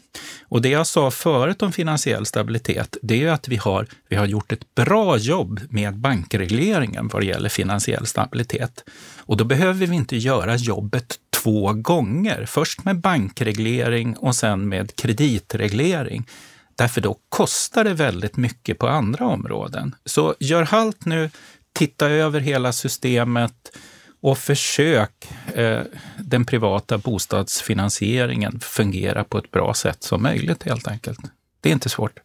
[0.49, 4.25] Och det jag sa förut om finansiell stabilitet, det är att vi har, vi har
[4.25, 8.83] gjort ett bra jobb med bankregleringen vad det gäller finansiell stabilitet.
[9.17, 12.45] Och då behöver vi inte göra jobbet två gånger.
[12.45, 16.27] Först med bankreglering och sen med kreditreglering.
[16.75, 19.95] Därför då kostar det väldigt mycket på andra områden.
[20.05, 21.29] Så gör halt nu,
[21.73, 23.77] titta över hela systemet
[24.21, 25.81] och försök eh,
[26.17, 31.19] den privata bostadsfinansieringen fungera på ett bra sätt som möjligt helt enkelt.
[31.61, 32.19] Det är inte svårt.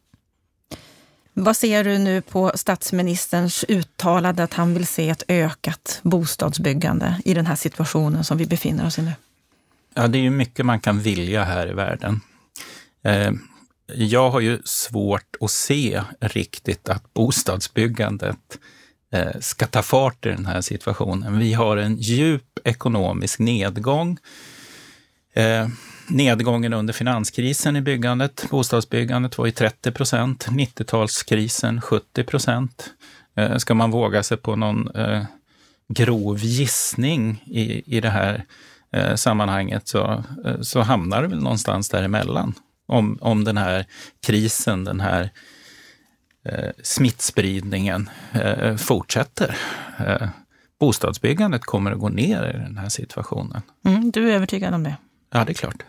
[1.35, 7.35] Vad ser du nu på statsministerns uttalande att han vill se ett ökat bostadsbyggande i
[7.35, 9.13] den här situationen som vi befinner oss i nu?
[9.95, 12.21] Ja, det är ju mycket man kan vilja här i världen.
[13.05, 13.33] Eh,
[13.95, 18.59] Jag har ju svårt att se riktigt att bostadsbyggandet
[19.13, 21.39] Eh, ska ta fart i den här situationen.
[21.39, 24.19] Vi har en djup ekonomisk nedgång.
[25.35, 25.69] Eh,
[26.09, 32.91] nedgången under finanskrisen i byggandet, bostadsbyggandet var ju 30 procent, 90-talskrisen 70 procent.
[33.37, 35.25] Eh, ska man våga sig på någon eh,
[35.89, 38.45] grov gissning i, i det här
[38.93, 42.55] eh, sammanhanget så, eh, så hamnar det väl någonstans däremellan.
[42.87, 43.87] Om, om den här
[44.27, 45.31] krisen, den här
[46.45, 49.57] eh, smittspridningen eh, fortsätter.
[50.07, 50.29] Eh,
[50.81, 53.63] bostadsbyggandet kommer att gå ner i den här situationen.
[53.85, 54.97] Mm, du är övertygad om det?
[55.31, 55.83] Ja, det är klart.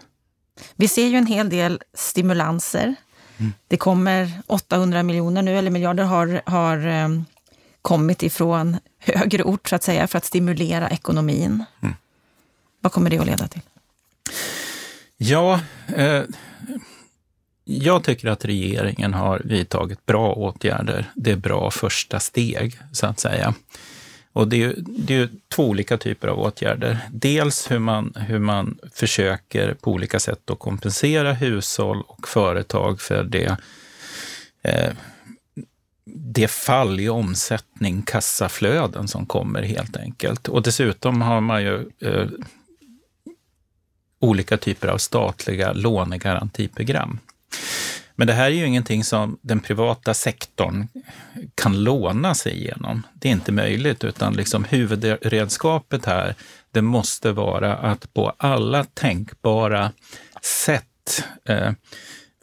[0.76, 2.96] Vi ser ju en hel del stimulanser.
[3.38, 3.54] Mm.
[3.68, 7.26] Det kommer 800 miljoner nu, eller miljarder har, har um,
[7.82, 11.66] kommit ifrån högre ort så att säga, för att stimulera ekonomin.
[11.82, 11.96] Mm.
[12.80, 13.62] Vad kommer det att leda till?
[15.18, 15.60] Ja,
[15.96, 16.22] eh,
[17.64, 21.06] jag tycker att regeringen har vidtagit bra åtgärder.
[21.16, 23.54] Det är bra första steg, så att säga.
[24.34, 27.00] Och det är, det är två olika typer av åtgärder.
[27.12, 33.24] Dels hur man, hur man försöker på olika sätt att kompensera hushåll och företag för
[33.24, 33.58] det,
[34.62, 34.94] eh,
[36.06, 40.48] det fall i omsättning, kassaflöden som kommer helt enkelt.
[40.48, 42.28] Och dessutom har man ju eh,
[44.20, 47.20] olika typer av statliga lånegarantiprogram.
[48.16, 50.88] Men det här är ju ingenting som den privata sektorn
[51.56, 53.04] kan låna sig igenom.
[53.14, 56.36] Det är inte möjligt, utan liksom huvudredskapet här,
[56.72, 59.92] det måste vara att på alla tänkbara
[60.42, 61.72] sätt eh,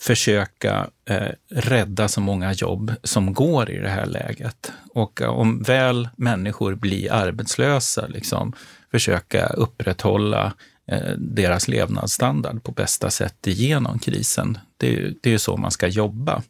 [0.01, 4.73] försöka eh, rädda så många jobb som går i det här läget.
[4.95, 8.53] Och eh, om väl människor blir arbetslösa, liksom,
[8.91, 10.53] försöka upprätthålla
[10.89, 14.59] Eh, deras levnadsstandard på bästa sätt igenom krisen.
[14.77, 16.43] Det är, det är så man ska jobba.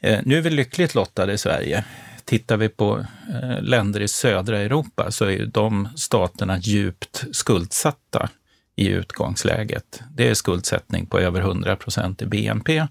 [0.00, 1.84] Eh, nu är vi lyckligt lottade i Sverige.
[2.24, 8.28] Tittar vi på eh, länder i södra Europa så är ju de staterna djupt skuldsatta
[8.76, 10.00] i utgångsläget.
[10.14, 12.86] Det är skuldsättning på över 100 procent i BNP.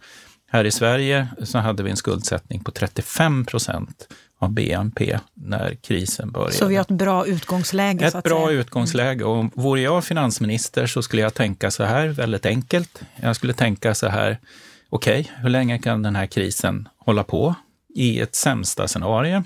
[0.52, 4.08] Här i Sverige så hade vi en skuldsättning på 35 procent
[4.40, 6.54] av BNP när krisen började.
[6.54, 8.06] Så vi har ett bra utgångsläge?
[8.06, 8.60] Ett bra säga.
[8.60, 9.24] utgångsläge.
[9.24, 13.02] Och vore jag finansminister så skulle jag tänka så här, väldigt enkelt.
[13.16, 14.38] Jag skulle tänka så här,
[14.90, 17.56] okej, okay, hur länge kan den här krisen hålla på?
[17.96, 19.44] I ett sämsta scenario.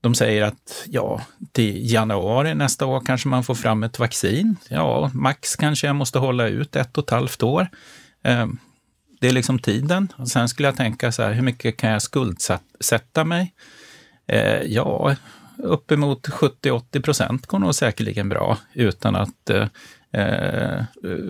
[0.00, 1.20] De säger att ja,
[1.52, 4.56] till januari nästa år kanske man får fram ett vaccin.
[4.68, 7.68] Ja, max kanske jag måste hålla ut ett och ett halvt år.
[8.24, 8.58] Ehm,
[9.20, 10.12] det är liksom tiden.
[10.16, 13.54] Och sen skulle jag tänka så här, hur mycket kan jag skuldsätta mig?
[14.28, 15.16] Eh, ja,
[15.58, 19.66] uppemot 70-80 procent går nog säkerligen bra utan att eh,
[20.22, 20.84] eh,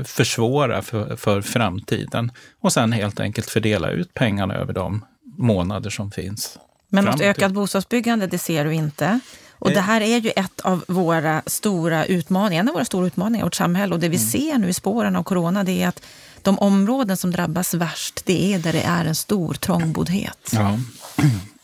[0.04, 2.32] försvåra för, för framtiden.
[2.60, 5.04] Och sen helt enkelt fördela ut pengarna över de
[5.38, 6.58] månader som finns.
[6.88, 9.20] Men något ökat bostadsbyggande, det ser du inte?
[9.52, 9.82] Och det eh.
[9.82, 13.54] här är ju ett av våra stora utmaningar, en av våra stora utmaningar i vårt
[13.54, 13.94] samhälle.
[13.94, 14.28] Och det vi mm.
[14.28, 16.02] ser nu i spåren av corona, det är att
[16.42, 20.50] de områden som drabbas värst, det är där det är en stor trångboddhet.
[20.52, 20.78] Ja.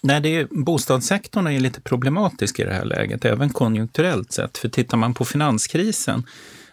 [0.06, 4.58] Nej, det är, bostadssektorn är lite problematisk i det här läget, även konjunkturellt sett.
[4.58, 6.26] För tittar man på finanskrisen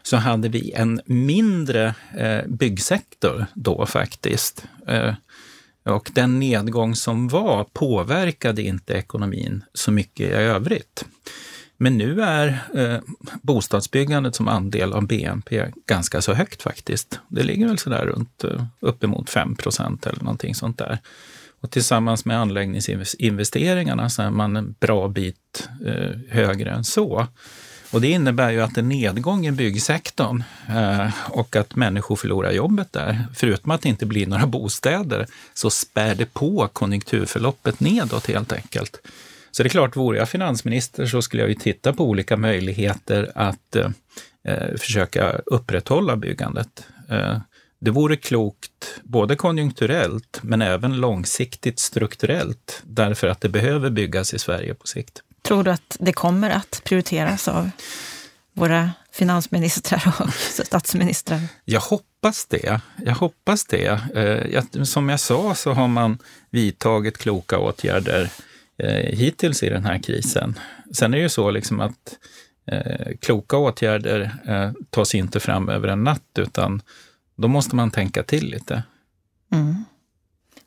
[0.03, 4.65] så hade vi en mindre eh, byggsektor då faktiskt.
[4.87, 5.13] Eh,
[5.83, 11.05] och den nedgång som var påverkade inte ekonomin så mycket i övrigt.
[11.77, 12.99] Men nu är eh,
[13.41, 17.19] bostadsbyggandet som andel av BNP ganska så högt faktiskt.
[17.27, 20.99] Det ligger väl sådär runt eh, uppemot 5 procent eller någonting sånt där.
[21.61, 27.27] Och tillsammans med anläggningsinvesteringarna så är man en bra bit eh, högre än så.
[27.91, 32.93] Och det innebär ju att en nedgång i byggsektorn eh, och att människor förlorar jobbet
[32.93, 38.53] där, förutom att det inte blir några bostäder, så spär det på konjunkturförloppet nedåt helt
[38.53, 39.07] enkelt.
[39.51, 43.31] Så det är klart, vore jag finansminister så skulle jag ju titta på olika möjligheter
[43.35, 43.89] att eh,
[44.43, 46.85] eh försöka upprätthålla byggandet.
[47.09, 47.37] Eh,
[47.81, 54.39] det vore klokt både konjunkturellt men även långsiktigt strukturellt därför att det behöver byggas i
[54.39, 55.21] Sverige på sikt.
[55.41, 57.69] Tror du att det kommer att prioriteras av
[58.53, 60.33] våra finansministrar och
[60.65, 61.39] statsministrar?
[61.65, 62.81] Jag hoppas det.
[63.05, 63.99] Jag hoppas det.
[64.15, 66.17] Eh, som jag sa så har man
[66.49, 68.29] vidtagit kloka åtgärder
[68.77, 70.59] eh, hittills i den här krisen.
[70.93, 72.17] Sen är det ju så liksom att
[72.71, 74.31] eh, kloka åtgärder
[74.89, 76.81] tas inte fram över en natt, utan
[77.41, 78.83] då måste man tänka till lite.
[79.53, 79.85] Mm.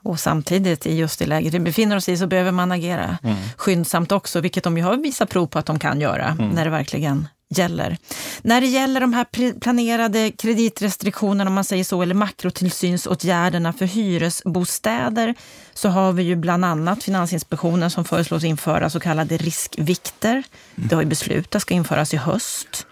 [0.02, 3.36] Och samtidigt, i just det läget vi befinner oss i, så behöver man agera mm.
[3.56, 6.48] skyndsamt också, vilket de ju har visat prov på att de kan göra, mm.
[6.48, 7.96] när det verkligen gäller.
[8.42, 15.34] När det gäller de här planerade kreditrestriktionerna, om man säger så, eller makrotillsynsåtgärderna för hyresbostäder,
[15.74, 20.42] så har vi ju bland annat Finansinspektionen som föreslås införa så kallade riskvikter.
[20.74, 22.86] Det har ju beslutat ska införas i höst.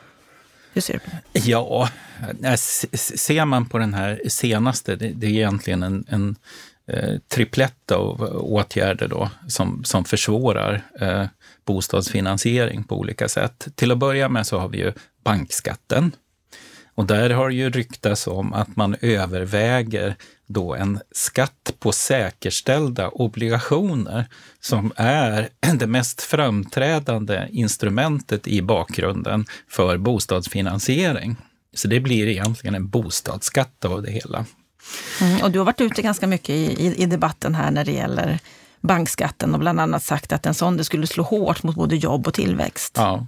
[0.72, 1.40] Hur ser du på det?
[1.40, 1.88] Ja,
[2.44, 2.54] eh,
[2.94, 6.36] ser man på den här senaste, det, är egentligen en, en
[6.86, 11.24] eh, triplett av åtgärder då, som, som försvårar eh,
[11.64, 13.68] bostadsfinansiering på olika sätt.
[13.74, 14.92] Till att börja med så har vi ju
[15.24, 16.12] bankskatten.
[16.94, 20.16] Och där har det ju ryktats om att man överväger
[20.46, 24.26] då en skatt på säkerställda obligationer
[24.60, 31.36] som är det mest framträdande instrumentet i bakgrunden för bostadsfinansiering.
[31.74, 34.44] Så det blir egentligen en bostadsskatt av det hela.
[35.20, 37.92] Mm, och du har varit ute ganska mycket i, i, i, debatten här när det
[37.92, 38.38] gäller
[38.80, 42.26] bankskatten och bland annat sagt att en sån det skulle slå hårt mot både jobb
[42.26, 42.92] och tillväxt.
[42.96, 43.26] Ja.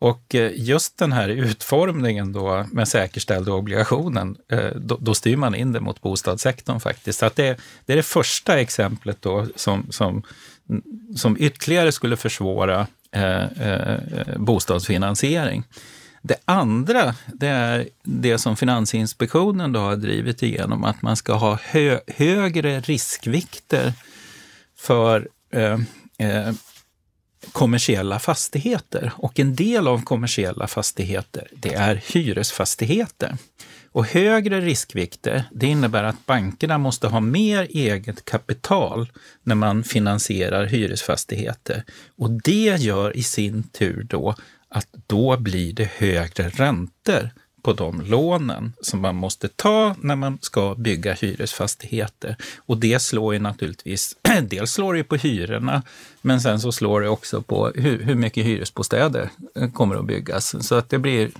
[0.00, 5.54] Och eh, just den här utformningen då med säkerställda obligationen, eh, då, då styr man
[5.54, 7.18] in det mot bostadssektorn faktiskt.
[7.18, 10.22] Så att det, det är det första exemplet då som, som,
[11.16, 13.98] som ytterligare skulle försvåra eh, eh,
[14.36, 15.64] bostadsfinansiering.
[16.22, 21.58] Det andra, det är det som Finansinspektionen då har drivit igenom, att man ska ha
[21.62, 23.92] hö, högre riskvikter
[24.76, 25.78] för eh,
[26.18, 26.52] eh,
[27.52, 29.12] kommersiella fastigheter.
[29.16, 33.36] Och en del av kommersiella fastigheter, det är hyresfastigheter.
[33.92, 39.10] Och högre riskvikter, det innebär att bankerna måste ha mer eget kapital
[39.42, 41.84] när man finansierar hyresfastigheter.
[42.16, 44.34] Och det gör i sin tur då
[44.68, 47.30] att då blir det högre räntor
[47.62, 52.36] på de lånen som man måste ta när man ska bygga hyresfastigheter.
[52.58, 55.82] Och det slår ju naturligtvis, dels slår det på hyrorna,
[56.22, 59.30] men sen så slår det också på hur, hur mycket hyresbostäder
[59.72, 60.66] kommer att byggas.
[60.66, 61.30] Så att det blir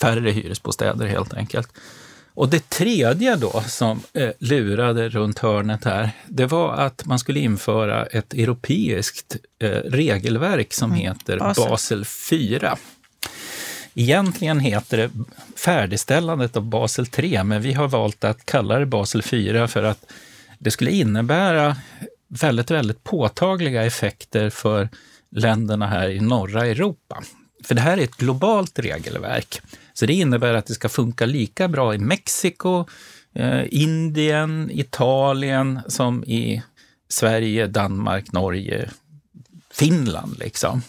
[0.00, 1.68] färre hyresbostäder helt enkelt.
[2.34, 7.40] Och det tredje då som eh, lurade runt hörnet här, det var att man skulle
[7.40, 11.02] införa ett europeiskt eh, regelverk som mm.
[11.02, 11.68] heter Basel.
[11.68, 12.78] Basel 4.
[13.94, 15.10] Egentligen heter det
[15.56, 20.12] färdigställandet av Basel 3, men vi har valt att kalla det Basel 4 för att
[20.58, 21.76] det skulle innebära
[22.28, 24.88] väldigt, väldigt påtagliga effekter för
[25.30, 27.22] länderna här i norra Europa.
[27.64, 29.60] För det här är ett globalt regelverk.
[29.92, 32.84] Så det innebär att det ska funka lika bra i Mexiko,
[33.34, 36.62] eh, Indien, Italien som i
[37.08, 38.90] Sverige, Danmark, Norge,
[39.72, 40.38] Finland.
[40.38, 40.82] Liksom.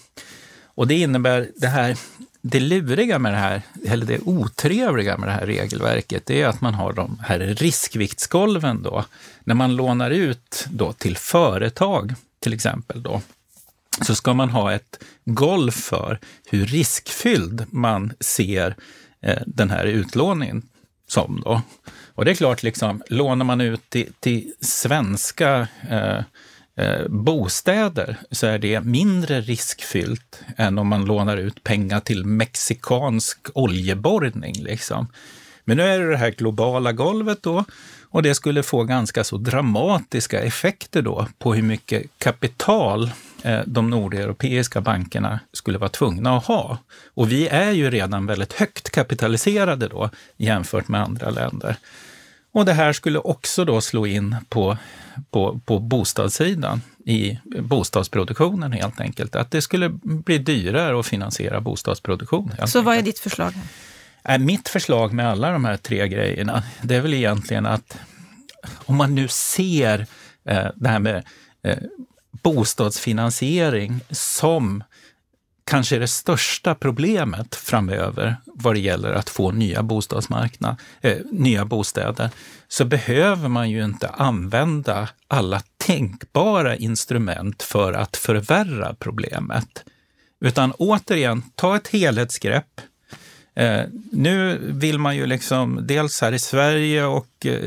[0.66, 1.98] Och det innebär det här
[2.42, 6.62] det luriga med det här, eller det otrevliga med det här regelverket, det är att
[6.62, 9.06] man har de här riskviktsgolven då.
[9.44, 13.22] När man lånar ut då till företag, till exempel då,
[14.02, 18.76] så ska man ha ett golv för hur riskfylld man ser
[19.22, 20.62] eh, den här utlåningen
[21.08, 21.42] som.
[21.46, 21.62] Då.
[22.16, 26.20] Och det är klart, liksom, lånar man ut till, till svenska eh,
[26.76, 33.48] eh, bostäder så är det mindre riskfyllt än om man lånar ut pengar till mexikansk
[33.54, 34.56] oljeborrning.
[34.64, 35.08] Liksom.
[35.66, 37.66] Men nu är det det här globala golvet då
[38.12, 43.12] och det skulle få ganska så dramatiska effekter då på hur mycket kapital
[43.44, 46.78] eh, de nordeuropeiska bankerna skulle vara tvungna att ha.
[47.14, 51.76] Och vi är ju redan väldigt högt kapitaliserade då jämfört med andra länder.
[52.54, 54.78] Och det här skulle också då slå in på,
[55.32, 59.36] på, på bostadssidan, i bostadsproduktionen helt enkelt.
[59.36, 62.52] Att det skulle bli dyrare att finansiera bostadsproduktion.
[62.58, 62.86] Så enkelt.
[62.86, 63.54] vad är ditt förslag?
[64.24, 67.98] Äh, mitt förslag med alla de här tre grejerna, det är väl egentligen att
[68.74, 70.08] om man nu ser
[70.46, 71.24] eh, det här med
[71.64, 71.78] eh,
[72.32, 74.84] bostadsfinansiering som
[75.64, 82.30] kanske det största problemet framöver vad det gäller att få nya, bostadsmarknad, eh, nya bostäder,
[82.68, 89.84] så behöver man ju inte använda alla tänkbara instrument för att förvärra problemet.
[90.42, 92.82] Utan återigen, ta ett helhetsgrepp.
[93.56, 93.82] Eh,
[94.12, 97.62] nu vill man ju liksom, dels här i Sverige och eh,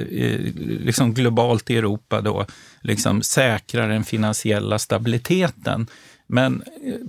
[0.57, 2.47] liksom globalt i Europa då,
[2.81, 5.87] liksom säkra den finansiella stabiliteten.
[6.35, 6.63] Men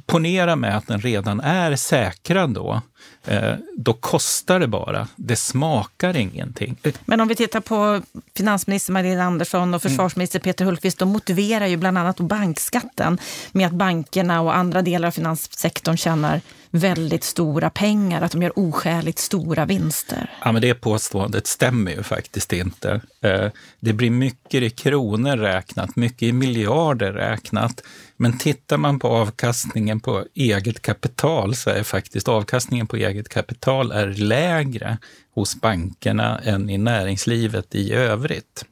[0.05, 2.81] ponera med att den redan är säkrad då
[3.25, 5.07] eh, då kostar det bara.
[5.15, 6.77] Det smakar ingenting.
[7.05, 8.01] Men om vi tittar på
[8.35, 13.17] finansminister Magdalena Andersson och försvarsminister Peter Hultqvist, de motiverar ju bland annat bankskatten
[13.51, 16.41] med att bankerna och andra delar av finanssektorn tjänar
[16.75, 20.29] väldigt stora pengar, att de gör oskäligt stora vinster.
[20.43, 23.01] Ja, men det påståendet stämmer ju faktiskt inte.
[23.21, 23.47] Eh,
[23.79, 27.81] det blir mycket i kronor räknat, mycket i miljarder räknat.
[28.17, 33.91] Men tittar man på avkastningen på eget kapital så är faktiskt avkastningen på eget kapital
[33.91, 34.97] är lägre
[35.35, 38.65] hos bankerna än i näringslivet i övrigt.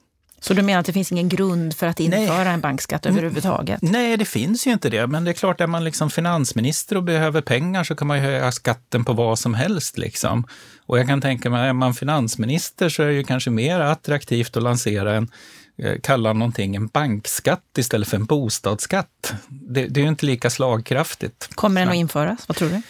[0.44, 2.54] Så du menar att det finns ingen grund för att införa Nej.
[2.54, 3.82] en bankskatt överhuvudtaget?
[3.82, 5.08] Nej, det finns ju inte det.
[5.08, 8.24] Men det är klart, är man liksom finansminister och behöver pengar så kan man ju
[8.24, 9.98] höja skatten på vad som helst.
[9.98, 10.48] Liksom.
[10.86, 14.58] Och jag kan tänka mig, är man finansminister så är det ju kanske mer attraktivt
[14.58, 15.32] att lansera en
[15.78, 19.34] eh, kalla någonting en bankskatt istället för en bostadsskatt.
[19.48, 21.56] Det, det är ju inte lika slagkraftigt.
[21.56, 22.48] Kommer den att införas?
[22.48, 22.82] Vad tror du?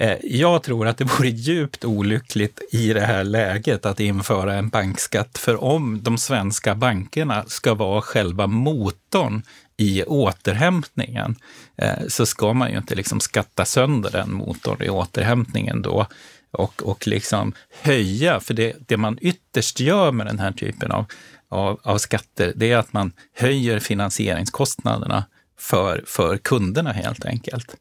[0.00, 4.68] Eh, jag tror att det vore djupt olyckligt i det här läget att införa en
[4.68, 5.38] bankskatt.
[5.38, 9.42] För om de svenska bankerna ska vara själva motorn
[9.76, 11.36] i återhämtningen
[11.76, 16.06] eh, så ska man ju inte liksom skatta sönder den motorn i återhämtningen då
[16.50, 18.40] och, och liksom höja.
[18.40, 21.04] För det, det man ytterst gör med den här typen av,
[21.48, 25.24] av, av skatter, det är att man höjer finansieringskostnaderna
[25.58, 27.76] för, för kunderna helt enkelt.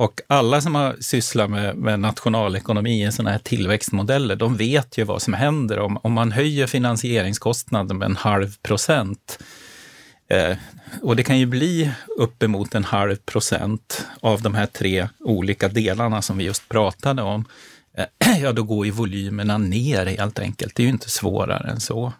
[0.00, 5.04] Och alla som har sysslat med, med nationalekonomi i sådana här tillväxtmodeller, de vet ju
[5.04, 9.38] vad som händer om, om man höjer finansieringskostnaden med en halv procent.
[10.30, 10.56] Eh,
[11.02, 16.22] och det kan ju bli uppemot en halv procent av de här tre olika delarna
[16.22, 17.44] som vi just pratade om.
[17.96, 20.74] Eh, ja, då går ju volymerna ner helt enkelt.
[20.74, 22.12] Det är ju inte svårare än så.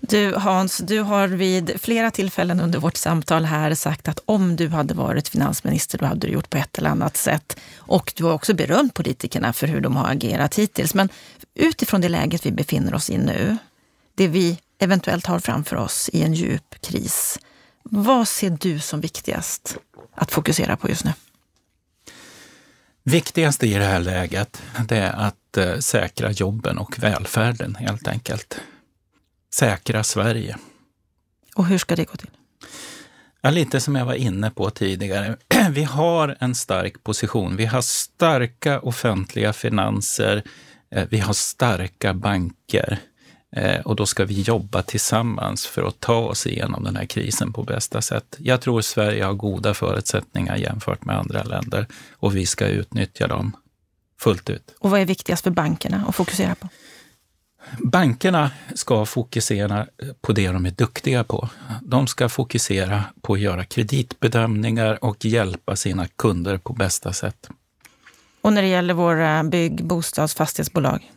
[0.00, 4.68] Du Hans, du har vid flera tillfällen under vårt samtal här sagt att om du
[4.68, 7.56] hade varit finansminister, då hade du gjort på ett eller annat sätt.
[7.76, 10.94] Och du har också berömt politikerna för hur de har agerat hittills.
[10.94, 11.08] Men
[11.54, 13.56] utifrån det läget vi befinner oss i nu,
[14.14, 17.38] det vi eventuellt har framför oss i en djup kris,
[17.82, 19.76] vad ser du som viktigast
[20.14, 21.12] att fokusera på just nu?
[23.02, 28.60] Viktigast i det här läget, det är att eh, säkra jobben och välfärden helt enkelt
[29.56, 30.56] säkra Sverige.
[31.54, 32.30] Och hur ska det gå till?
[33.40, 35.36] Ja, lite som jag var inne på tidigare.
[35.70, 37.56] Vi har en stark position.
[37.56, 40.42] Vi har starka offentliga finanser.
[40.90, 42.98] Eh, vi har starka banker.
[43.56, 47.52] Eh, och då ska vi jobba tillsammans för att ta oss igenom den här krisen
[47.52, 48.36] på bästa sätt.
[48.38, 53.56] Jag tror Sverige har goda förutsättningar jämfört med andra länder och vi ska utnyttja dem
[54.20, 54.74] fullt ut.
[54.78, 56.68] Och vad är viktigast för bankerna att fokusera på?
[57.78, 59.86] Bankerna ska fokusera
[60.20, 61.48] på det de är duktiga på.
[61.82, 67.48] De ska fokusera på att göra kreditbedömningar och hjälpa sina kunder på bästa sätt.
[68.40, 71.12] Och när det gäller våra bygg-, bostads fastighetsbolag?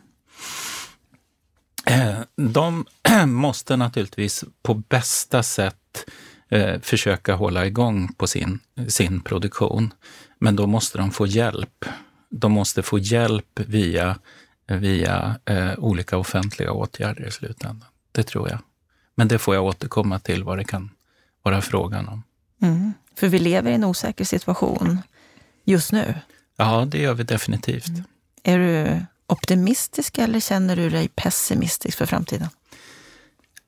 [1.86, 2.86] Eh, de
[3.26, 6.10] måste naturligtvis på bästa sätt
[6.48, 9.94] eh, försöka hålla igång på sin, sin produktion.
[10.38, 11.84] Men då måste de få hjälp.
[12.30, 14.18] De måste få hjälp via
[14.76, 17.88] via eh, olika offentliga åtgärder i slutändan.
[18.12, 18.58] Det tror jag.
[19.14, 20.90] Men det får jag återkomma till vad det kan
[21.42, 22.22] vara frågan om.
[22.62, 22.92] Mm.
[23.14, 24.98] För vi lever i en osäker situation
[25.64, 26.14] just nu.
[26.56, 27.88] Ja, det gör vi definitivt.
[27.88, 28.04] Mm.
[28.42, 32.48] Är du optimistisk eller känner du dig pessimistisk för framtiden?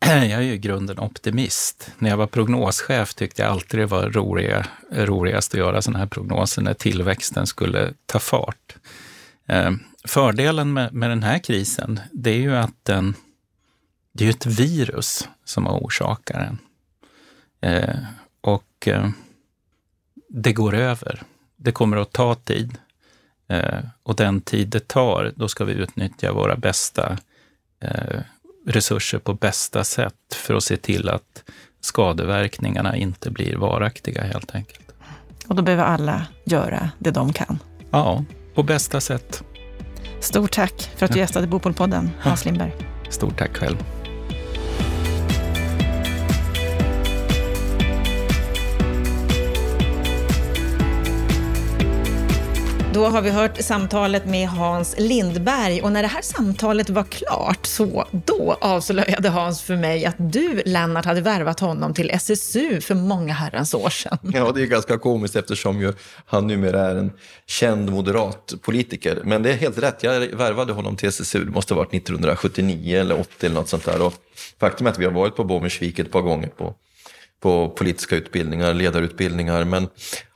[0.06, 1.90] Jag är ju i grunden optimist.
[1.98, 6.06] När jag var prognoschef tyckte jag alltid det var roliga, roligast att göra sådana här
[6.06, 8.76] prognoser när tillväxten skulle ta fart.
[10.04, 13.14] Fördelen med, med den här krisen, det är ju att den,
[14.12, 16.58] det är ett virus som har orsakat den.
[17.60, 17.98] Eh,
[18.40, 19.08] och eh,
[20.28, 21.22] det går över.
[21.56, 22.78] Det kommer att ta tid.
[23.48, 27.18] Eh, och den tid det tar, då ska vi utnyttja våra bästa
[27.80, 28.20] eh,
[28.66, 31.44] resurser på bästa sätt för att se till att
[31.80, 34.92] skadeverkningarna inte blir varaktiga helt enkelt.
[35.46, 37.58] Och då behöver alla göra det de kan?
[37.90, 38.24] Ja,
[38.54, 39.44] på bästa sätt.
[40.20, 42.72] Stort tack för att du gästade Bopolpodden, Hans Lindberg.
[43.08, 43.76] Stort tack själv.
[52.94, 57.66] Då har vi hört samtalet med Hans Lindberg och när det här samtalet var klart
[57.66, 62.94] så då avslöjade Hans för mig att du, Lennart, hade värvat honom till SSU för
[62.94, 64.18] många herrans år sedan.
[64.34, 65.92] Ja, det är ganska komiskt eftersom ju
[66.26, 67.12] han numera är en
[67.46, 69.20] känd moderat politiker.
[69.24, 73.00] Men det är helt rätt, jag värvade honom till SSU, det måste ha varit 1979
[73.00, 74.02] eller 80 eller något sånt där.
[74.02, 74.14] Och
[74.60, 76.74] faktum är att vi har varit på Bommersvik ett par gånger på,
[77.40, 79.64] på politiska utbildningar, ledarutbildningar.
[79.64, 79.88] Men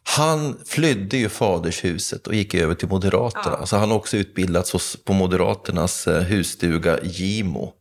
[0.09, 3.57] han flydde ju fadershuset och gick över till Moderaterna.
[3.61, 3.67] Ja.
[3.67, 7.73] Så han har också utbildats på Moderaternas eh, husstuga Gimo.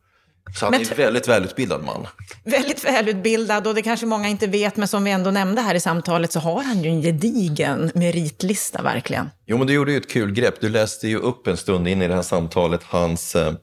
[0.59, 2.07] Så han men, är en väldigt välutbildad man.
[2.43, 5.80] Väldigt välutbildad och det kanske många inte vet, men som vi ändå nämnde här i
[5.80, 9.30] samtalet så har han ju en gedigen meritlista verkligen.
[9.45, 10.55] Jo, men du gjorde ju ett kul grepp.
[10.61, 13.53] Du läste ju upp en stund in i det här samtalet hans, eh,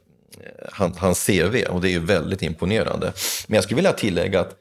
[0.73, 3.13] hans, hans CV och det är ju väldigt imponerande.
[3.47, 4.59] Men jag skulle vilja tillägga att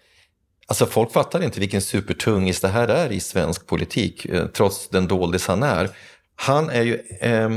[0.72, 5.08] Alltså folk fattar inte vilken supertungis det här är i svensk politik, eh, trots den
[5.08, 5.90] doldis han är.
[6.36, 6.96] Han är ju...
[7.20, 7.50] Eh,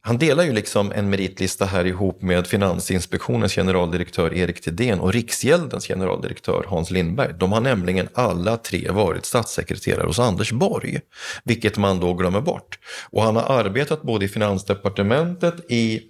[0.00, 5.86] han delar ju liksom en meritlista här ihop med Finansinspektionens generaldirektör Erik Thedéen och Riksgäldens
[5.86, 7.34] generaldirektör Hans Lindberg.
[7.38, 11.00] De har nämligen alla tre varit statssekreterare hos Anders Borg,
[11.44, 12.78] vilket man då glömmer bort.
[13.10, 16.02] Och han har arbetat både i Finansdepartementet, i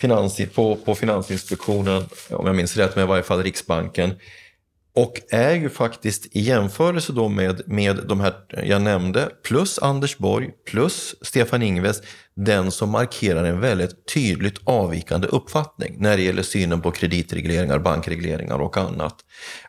[0.00, 4.14] finans, på, på Finansinspektionen, om jag minns rätt, men i varje fall Riksbanken,
[4.94, 8.34] och är ju faktiskt i jämförelse då med, med de här
[8.64, 12.02] jag nämnde, plus Anders Borg, plus Stefan Ingves,
[12.36, 18.58] den som markerar en väldigt tydligt avvikande uppfattning när det gäller synen på kreditregleringar, bankregleringar
[18.58, 19.16] och annat.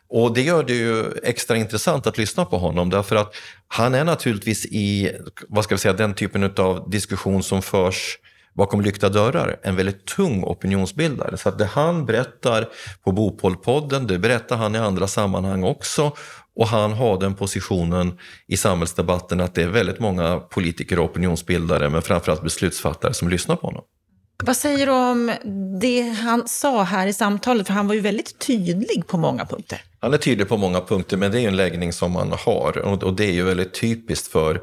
[0.08, 3.34] Och det gör det ju extra intressant att lyssna på honom därför att
[3.68, 5.10] han är naturligtvis i,
[5.48, 8.18] vad ska vi säga, den typen av diskussion som förs
[8.54, 11.36] bakom lyckta dörrar en väldigt tung opinionsbildare.
[11.36, 12.68] Så att det han berättar
[13.04, 16.12] på Bopolpodden, det berättar han i andra sammanhang också.
[16.54, 21.88] Och han har den positionen i samhällsdebatten att det är väldigt många politiker och opinionsbildare,
[21.88, 23.82] men framförallt beslutsfattare som lyssnar på honom.
[24.44, 25.32] Vad säger du om
[25.80, 27.66] det han sa här i samtalet?
[27.66, 29.80] För han var ju väldigt tydlig på många punkter.
[30.00, 32.78] Han är tydlig på många punkter, men det är en läggning som man har.
[33.04, 34.62] Och det är ju väldigt typiskt för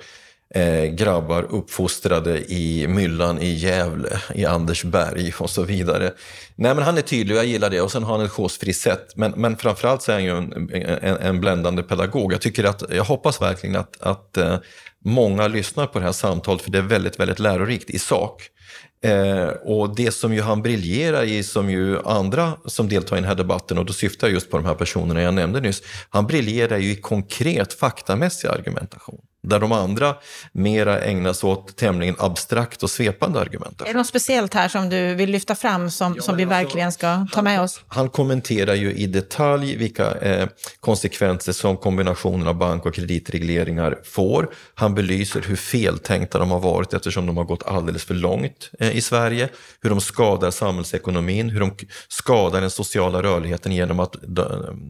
[0.55, 6.13] eh, grabbar uppfostrade i myllan i Gävle, i Andersberg och så vidare.
[6.55, 8.77] Nej men han är tydlig och jag gillar det och sen har han ett chosefritt
[8.77, 9.15] sätt.
[9.15, 10.69] Men, men framförallt så är han ju en,
[11.01, 12.33] en, en bländande pedagog.
[12.33, 14.57] Jag, tycker att, jag hoppas verkligen att, att eh,
[15.05, 18.49] många lyssnar på det här samtalet för det är väldigt, väldigt lärorikt i sak.
[19.03, 23.27] Eh, och det som ju han briljerar i, som ju andra som deltar i den
[23.27, 26.27] här debatten, och då syftar jag just på de här personerna jag nämnde nyss, han
[26.27, 29.21] briljerar ju i konkret faktamässig argumentation.
[29.41, 30.15] Där de andra
[30.51, 33.81] mera ägnar sig åt tämligen abstrakt och svepande argument.
[33.81, 36.55] Är det något speciellt här som du vill lyfta fram som, ja, som vi alltså,
[36.55, 37.81] verkligen ska ta med oss?
[37.87, 40.47] Han kommenterar ju i detalj vilka eh,
[40.79, 44.49] konsekvenser som kombinationen av bank och kreditregleringar får.
[44.75, 48.97] Han belyser hur feltänkta de har varit eftersom de har gått alldeles för långt eh,
[48.97, 49.49] i Sverige.
[49.81, 51.75] Hur de skadar samhällsekonomin, hur de
[52.07, 54.45] skadar den sociala rörligheten genom att de,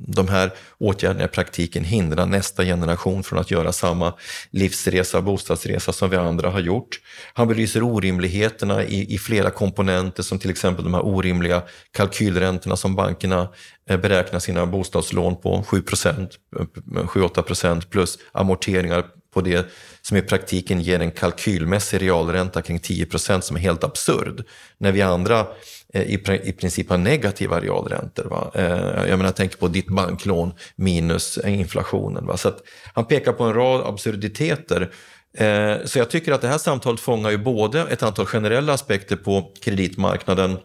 [0.07, 4.13] de här åtgärderna i praktiken hindrar nästa generation från att göra samma
[4.51, 6.99] livsresa, bostadsresa som vi andra har gjort.
[7.33, 12.95] Han belyser orimligheterna i, i flera komponenter som till exempel de här orimliga kalkylräntorna som
[12.95, 13.49] bankerna
[13.89, 19.67] eh, beräknar sina bostadslån på, 7 7-8% eh, plus amorteringar på det
[20.01, 24.43] som i praktiken ger en kalkylmässig realränta kring 10% som är helt absurd.
[24.77, 25.47] När vi andra
[25.93, 28.23] Eh, i, i princip har negativa realräntor.
[28.23, 28.51] Va?
[28.55, 32.25] Eh, jag menar, jag tänker på ditt banklån minus inflationen.
[32.25, 32.37] Va?
[32.37, 32.53] Så
[32.93, 34.91] han pekar på en rad absurditeter.
[35.37, 39.15] Eh, så jag tycker att det här samtalet fångar ju både ett antal generella aspekter
[39.15, 40.57] på kreditmarknaden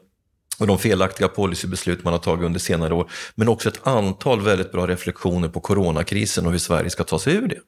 [0.58, 4.72] och de felaktiga policybeslut man har tagit under senare år, men också ett antal väldigt
[4.72, 7.58] bra reflektioner på coronakrisen och hur Sverige ska ta sig ur det.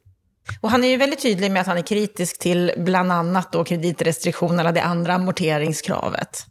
[0.60, 3.64] Och han är ju väldigt tydlig med att han är kritisk till bland annat då
[3.64, 6.46] kreditrestriktionerna, det andra amorteringskravet.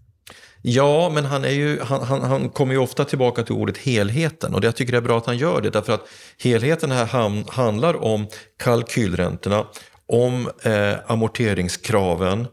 [0.68, 4.56] Ja, men han, är ju, han, han, han kommer ju ofta tillbaka till ordet helheten.
[4.56, 6.08] Och jag tycker det är bra att han gör det därför att
[6.44, 8.28] helheten här ham, handlar om
[8.60, 9.66] kalkylräntorna,
[10.08, 12.48] om eh, amorteringskraven,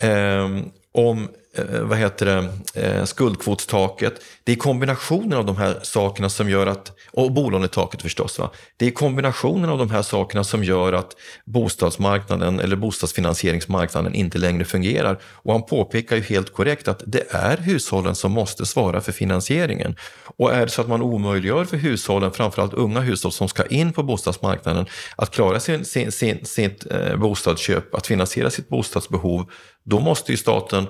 [0.00, 0.48] eh,
[0.92, 1.28] om
[1.58, 2.48] Eh, vad heter det,
[2.82, 4.14] eh, skuldkvotstaket.
[4.44, 8.50] Det är kombinationen av de här sakerna som gör att, och bolånetaket förstås, va?
[8.76, 14.64] det är kombinationen av de här sakerna som gör att bostadsmarknaden eller bostadsfinansieringsmarknaden inte längre
[14.64, 15.20] fungerar.
[15.24, 19.96] Och han påpekar ju helt korrekt att det är hushållen som måste svara för finansieringen.
[20.36, 23.92] Och är det så att man omöjliggör för hushållen, framförallt unga hushåll som ska in
[23.92, 24.86] på bostadsmarknaden,
[25.16, 29.50] att klara sin, sin, sin, sitt eh, bostadsköp, att finansiera sitt bostadsbehov,
[29.84, 30.86] då måste ju staten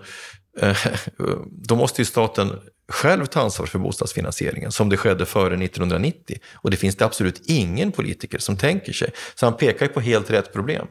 [1.51, 6.39] då måste ju staten själv ta ansvar för bostadsfinansieringen som det skedde före 1990.
[6.55, 9.11] Och det finns det absolut ingen politiker som tänker sig.
[9.35, 10.87] Så han pekar ju på helt rätt problem.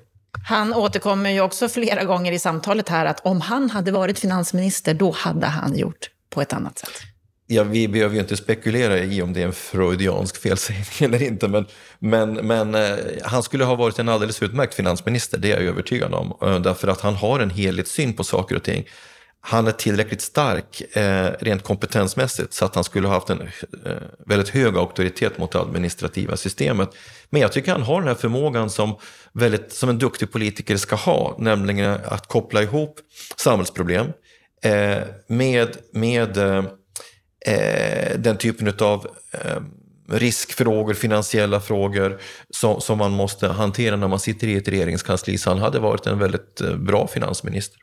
[0.47, 4.93] Han återkommer ju också flera gånger i samtalet här att om han hade varit finansminister,
[4.93, 7.01] då hade han gjort på ett annat sätt.
[7.49, 11.47] Ja, vi behöver ju inte spekulera i om det är en freudiansk felsägning eller inte,
[11.47, 11.65] men,
[11.99, 16.13] men, men eh, han skulle ha varit en alldeles utmärkt finansminister, det är jag övertygad
[16.13, 16.37] om.
[16.41, 18.85] Eh, därför att han har en helhetssyn på saker och ting
[19.41, 23.91] han är tillräckligt stark eh, rent kompetensmässigt så att han skulle ha haft en eh,
[24.25, 26.89] väldigt hög auktoritet mot det administrativa systemet.
[27.29, 28.97] Men jag tycker han har den här förmågan som,
[29.33, 32.99] väldigt, som en duktig politiker ska ha, nämligen att koppla ihop
[33.37, 34.07] samhällsproblem
[34.63, 36.65] eh, med, med eh,
[37.45, 39.61] eh den typen av eh,
[40.09, 42.19] riskfrågor, finansiella frågor
[42.49, 45.37] som, som man måste hantera när man sitter i ett regeringskansli.
[45.37, 47.79] Så han hade varit en väldigt eh, bra finansminister.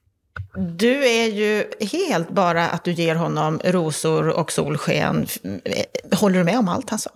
[0.56, 5.26] Du är ju helt bara att du ger honom rosor och solsken.
[5.64, 7.10] Eh, håller du med om allt han sa?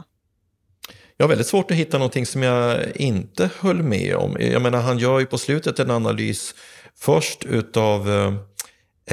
[1.16, 4.36] Jag har väldigt svårt att hitta någonting som jag inte höll med om.
[4.40, 6.54] Jag menar, han gör ju på slutet en analys
[6.96, 8.26] först utav, eh,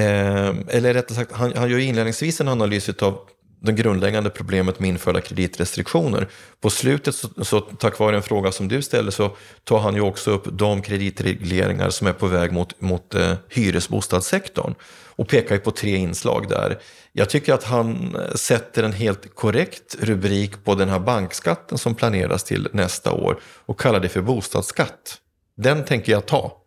[0.06, 3.18] eh eller rättare sagt, han, han gör inledningsvis en analys utav
[3.66, 6.28] det grundläggande problemet med införda kreditrestriktioner.
[6.60, 10.00] På slutet, så, så tack vare en fråga som du ställer, så tar han ju
[10.00, 14.74] också upp de kreditregleringar som är på väg mot, mot eh, hyresbostadssektorn
[15.16, 16.78] och pekar ju på tre inslag där.
[17.12, 21.94] Jag tycker att han eh, sätter en helt korrekt rubrik på den här bankskatten som
[21.94, 25.18] planeras till nästa år och kallar det för bostadsskatt.
[25.56, 26.62] Den tänker jag ta.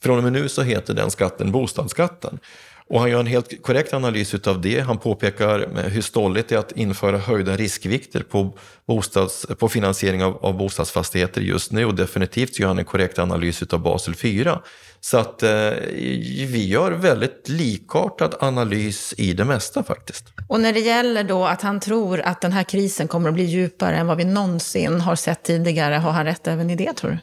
[0.00, 2.38] Från och med nu så heter den skatten bostadsskatten.
[2.90, 4.80] Och han gör en helt korrekt analys av det.
[4.80, 8.54] Han påpekar eh, hur stolligt det är att införa höjda riskvikter på,
[8.86, 13.62] bostads, på finansiering av, av bostadsfastigheter just nu och definitivt gör han en korrekt analys
[13.62, 14.60] av Basel 4.
[15.00, 15.50] Så att eh,
[16.48, 20.24] vi gör väldigt likartad analys i det mesta faktiskt.
[20.48, 23.44] Och när det gäller då att han tror att den här krisen kommer att bli
[23.44, 27.10] djupare än vad vi någonsin har sett tidigare, har han rätt även i det tror
[27.10, 27.18] du?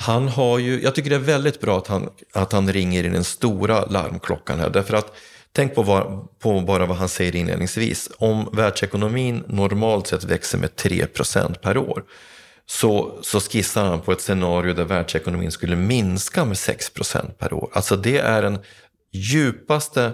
[0.00, 3.08] Han har ju, jag tycker det är väldigt bra att han, att han ringer i
[3.08, 4.70] den stora larmklockan här.
[4.70, 5.12] Därför att
[5.52, 8.10] tänk på, vad, på bara vad han säger inledningsvis.
[8.18, 12.04] Om världsekonomin normalt sett växer med 3% per år
[12.66, 17.70] så, så skissar han på ett scenario där världsekonomin skulle minska med 6% per år.
[17.72, 18.58] Alltså det är den
[19.12, 20.12] djupaste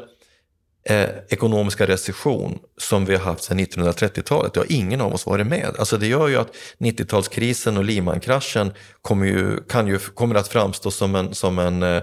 [0.85, 4.55] eh, ekonomiska recession som vi har haft sedan 1930-talet.
[4.55, 5.75] Det har ingen av oss varit med.
[5.79, 8.73] Alltså det gör ju att 90-talskrisen och Lehman-kraschen
[9.03, 12.03] kommer, ju, kan ju, kommer att framstå som, en, som, en, eh,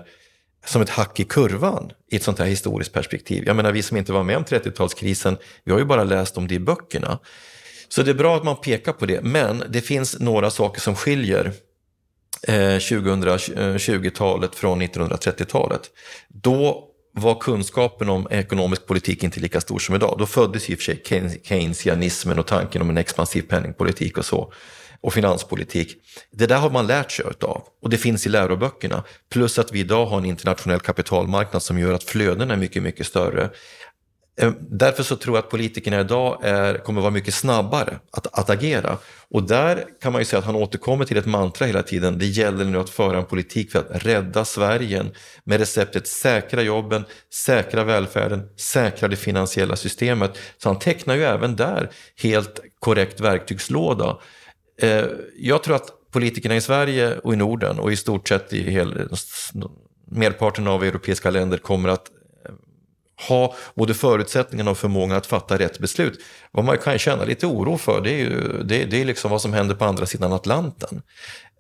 [0.66, 3.44] som ett hack i kurvan i ett sånt här historiskt perspektiv.
[3.46, 6.48] Jag menar vi som inte var med om 30-talskrisen, vi har ju bara läst om
[6.48, 7.20] det i böckerna.
[7.90, 10.96] Så det är bra att man pekar på det, men det finns några saker som
[10.96, 11.54] skiljer
[12.48, 15.82] eh, 2020-talet eh, från 1930-talet.
[16.28, 20.16] Då var kunskapen om ekonomisk politik inte lika stor som idag.
[20.20, 21.01] Då föddes i och för sig
[21.43, 24.53] keynesianismen och tanken om en expansiv penningpolitik och så.
[25.03, 25.97] Och finanspolitik.
[26.32, 29.03] Det där har man lärt sig av och det finns i läroböckerna.
[29.30, 33.07] Plus att vi idag har en internationell kapitalmarknad som gör att flödena är mycket, mycket
[33.07, 33.49] större.
[34.38, 38.50] Eh, därför så tror jag att politikerna idag är, kommer vara mycket snabbare att, att
[38.50, 38.98] agera.
[39.30, 42.20] Och där kan man ju säga att han återkommer till ett mantra hela tiden.
[42.20, 45.06] Det gäller nu att föra en politik för att rädda Sverige
[45.44, 50.38] med receptet säkra jobben, säkra välfärden, säkra det finansiella systemet.
[50.58, 51.90] Så han tecknar ju även där
[52.22, 54.18] helt korrekt verktygslåda.
[54.82, 55.06] Eh,
[55.38, 59.10] jag tror att politikerna i Sverige och i Norden och i stort sett i hel,
[60.12, 62.08] merparten av europeiska länder kommer att
[63.28, 66.19] ha både förutsättningarna och förmågan att fatta rätt beslut.
[66.51, 69.41] Vad man kan känna lite oro för det är ju det, det är liksom vad
[69.41, 71.01] som händer på andra sidan Atlanten.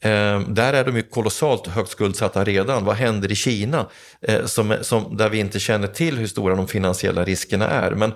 [0.03, 2.85] Eh, där är de ju kolossalt högt skuldsatta redan.
[2.85, 3.85] Vad händer i Kina?
[4.21, 7.91] Eh, som, som, där vi inte känner till hur stora de finansiella riskerna är.
[7.91, 8.13] Men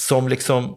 [0.00, 0.76] som liksom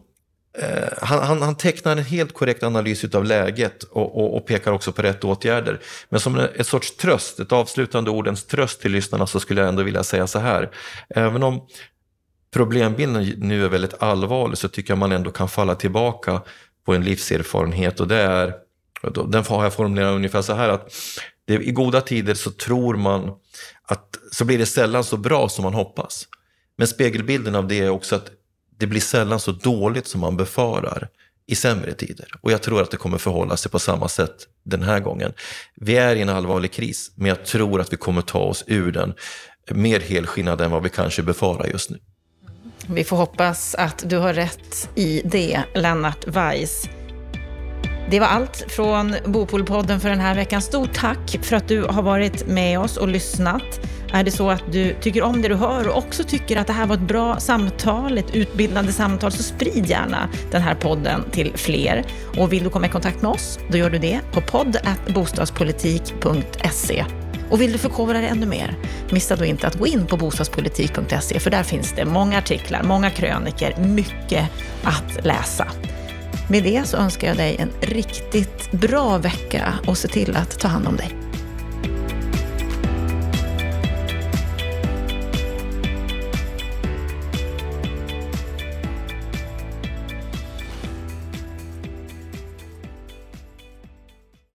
[0.58, 4.72] eh, han, han, han, tecknar en helt korrekt analys av läget och, och, och, pekar
[4.72, 5.80] också på rätt åtgärder.
[6.08, 9.82] Men som ett sorts tröst, ett avslutande ordens tröst till lyssnarna så skulle jag ändå
[9.82, 10.70] vilja säga så här.
[11.08, 11.66] Även om
[12.50, 16.42] problembilden nu är väldigt allvarlig så tycker jag man ändå kan falla tillbaka
[16.86, 18.54] på en livserfarenhet och det är,
[19.28, 20.92] den har jag formulerat ungefär så här att
[21.44, 23.30] det, i goda tider så tror man
[23.82, 26.28] att så blir det sällan så bra som man hoppas.
[26.76, 28.30] Men spegelbilden av det är också att
[28.78, 31.08] det blir sällan så dåligt som man befarar
[31.46, 32.30] i sämre tider.
[32.40, 35.32] Och jag tror att det kommer förhålla sig på samma sätt den här gången.
[35.74, 38.92] Vi är i en allvarlig kris, men jag tror att vi kommer ta oss ur
[38.92, 39.14] den
[39.70, 41.98] mer helskinnade än vad vi kanske befarar just nu.
[42.86, 46.88] Vi får hoppas att du har rätt i det, Lennart Weiss.
[48.10, 50.62] Det var allt från Bopolpodden för den här veckan.
[50.62, 53.80] Stort tack för att du har varit med oss och lyssnat.
[54.12, 56.72] Är det så att du tycker om det du hör och också tycker att det
[56.72, 61.52] här var ett bra samtal, ett utbildande samtal, så sprid gärna den här podden till
[61.54, 62.04] fler.
[62.38, 67.04] Och vill du komma i kontakt med oss, då gör du det på podd.bostadspolitik.se.
[67.50, 68.76] Och vill du förkovra dig ännu mer,
[69.10, 73.10] missa då inte att gå in på bostadspolitik.se, för där finns det många artiklar, många
[73.10, 74.44] kröniker, mycket
[74.82, 75.66] att läsa.
[76.50, 80.68] Med det så önskar jag dig en riktigt bra vecka och se till att ta
[80.68, 81.27] hand om dig.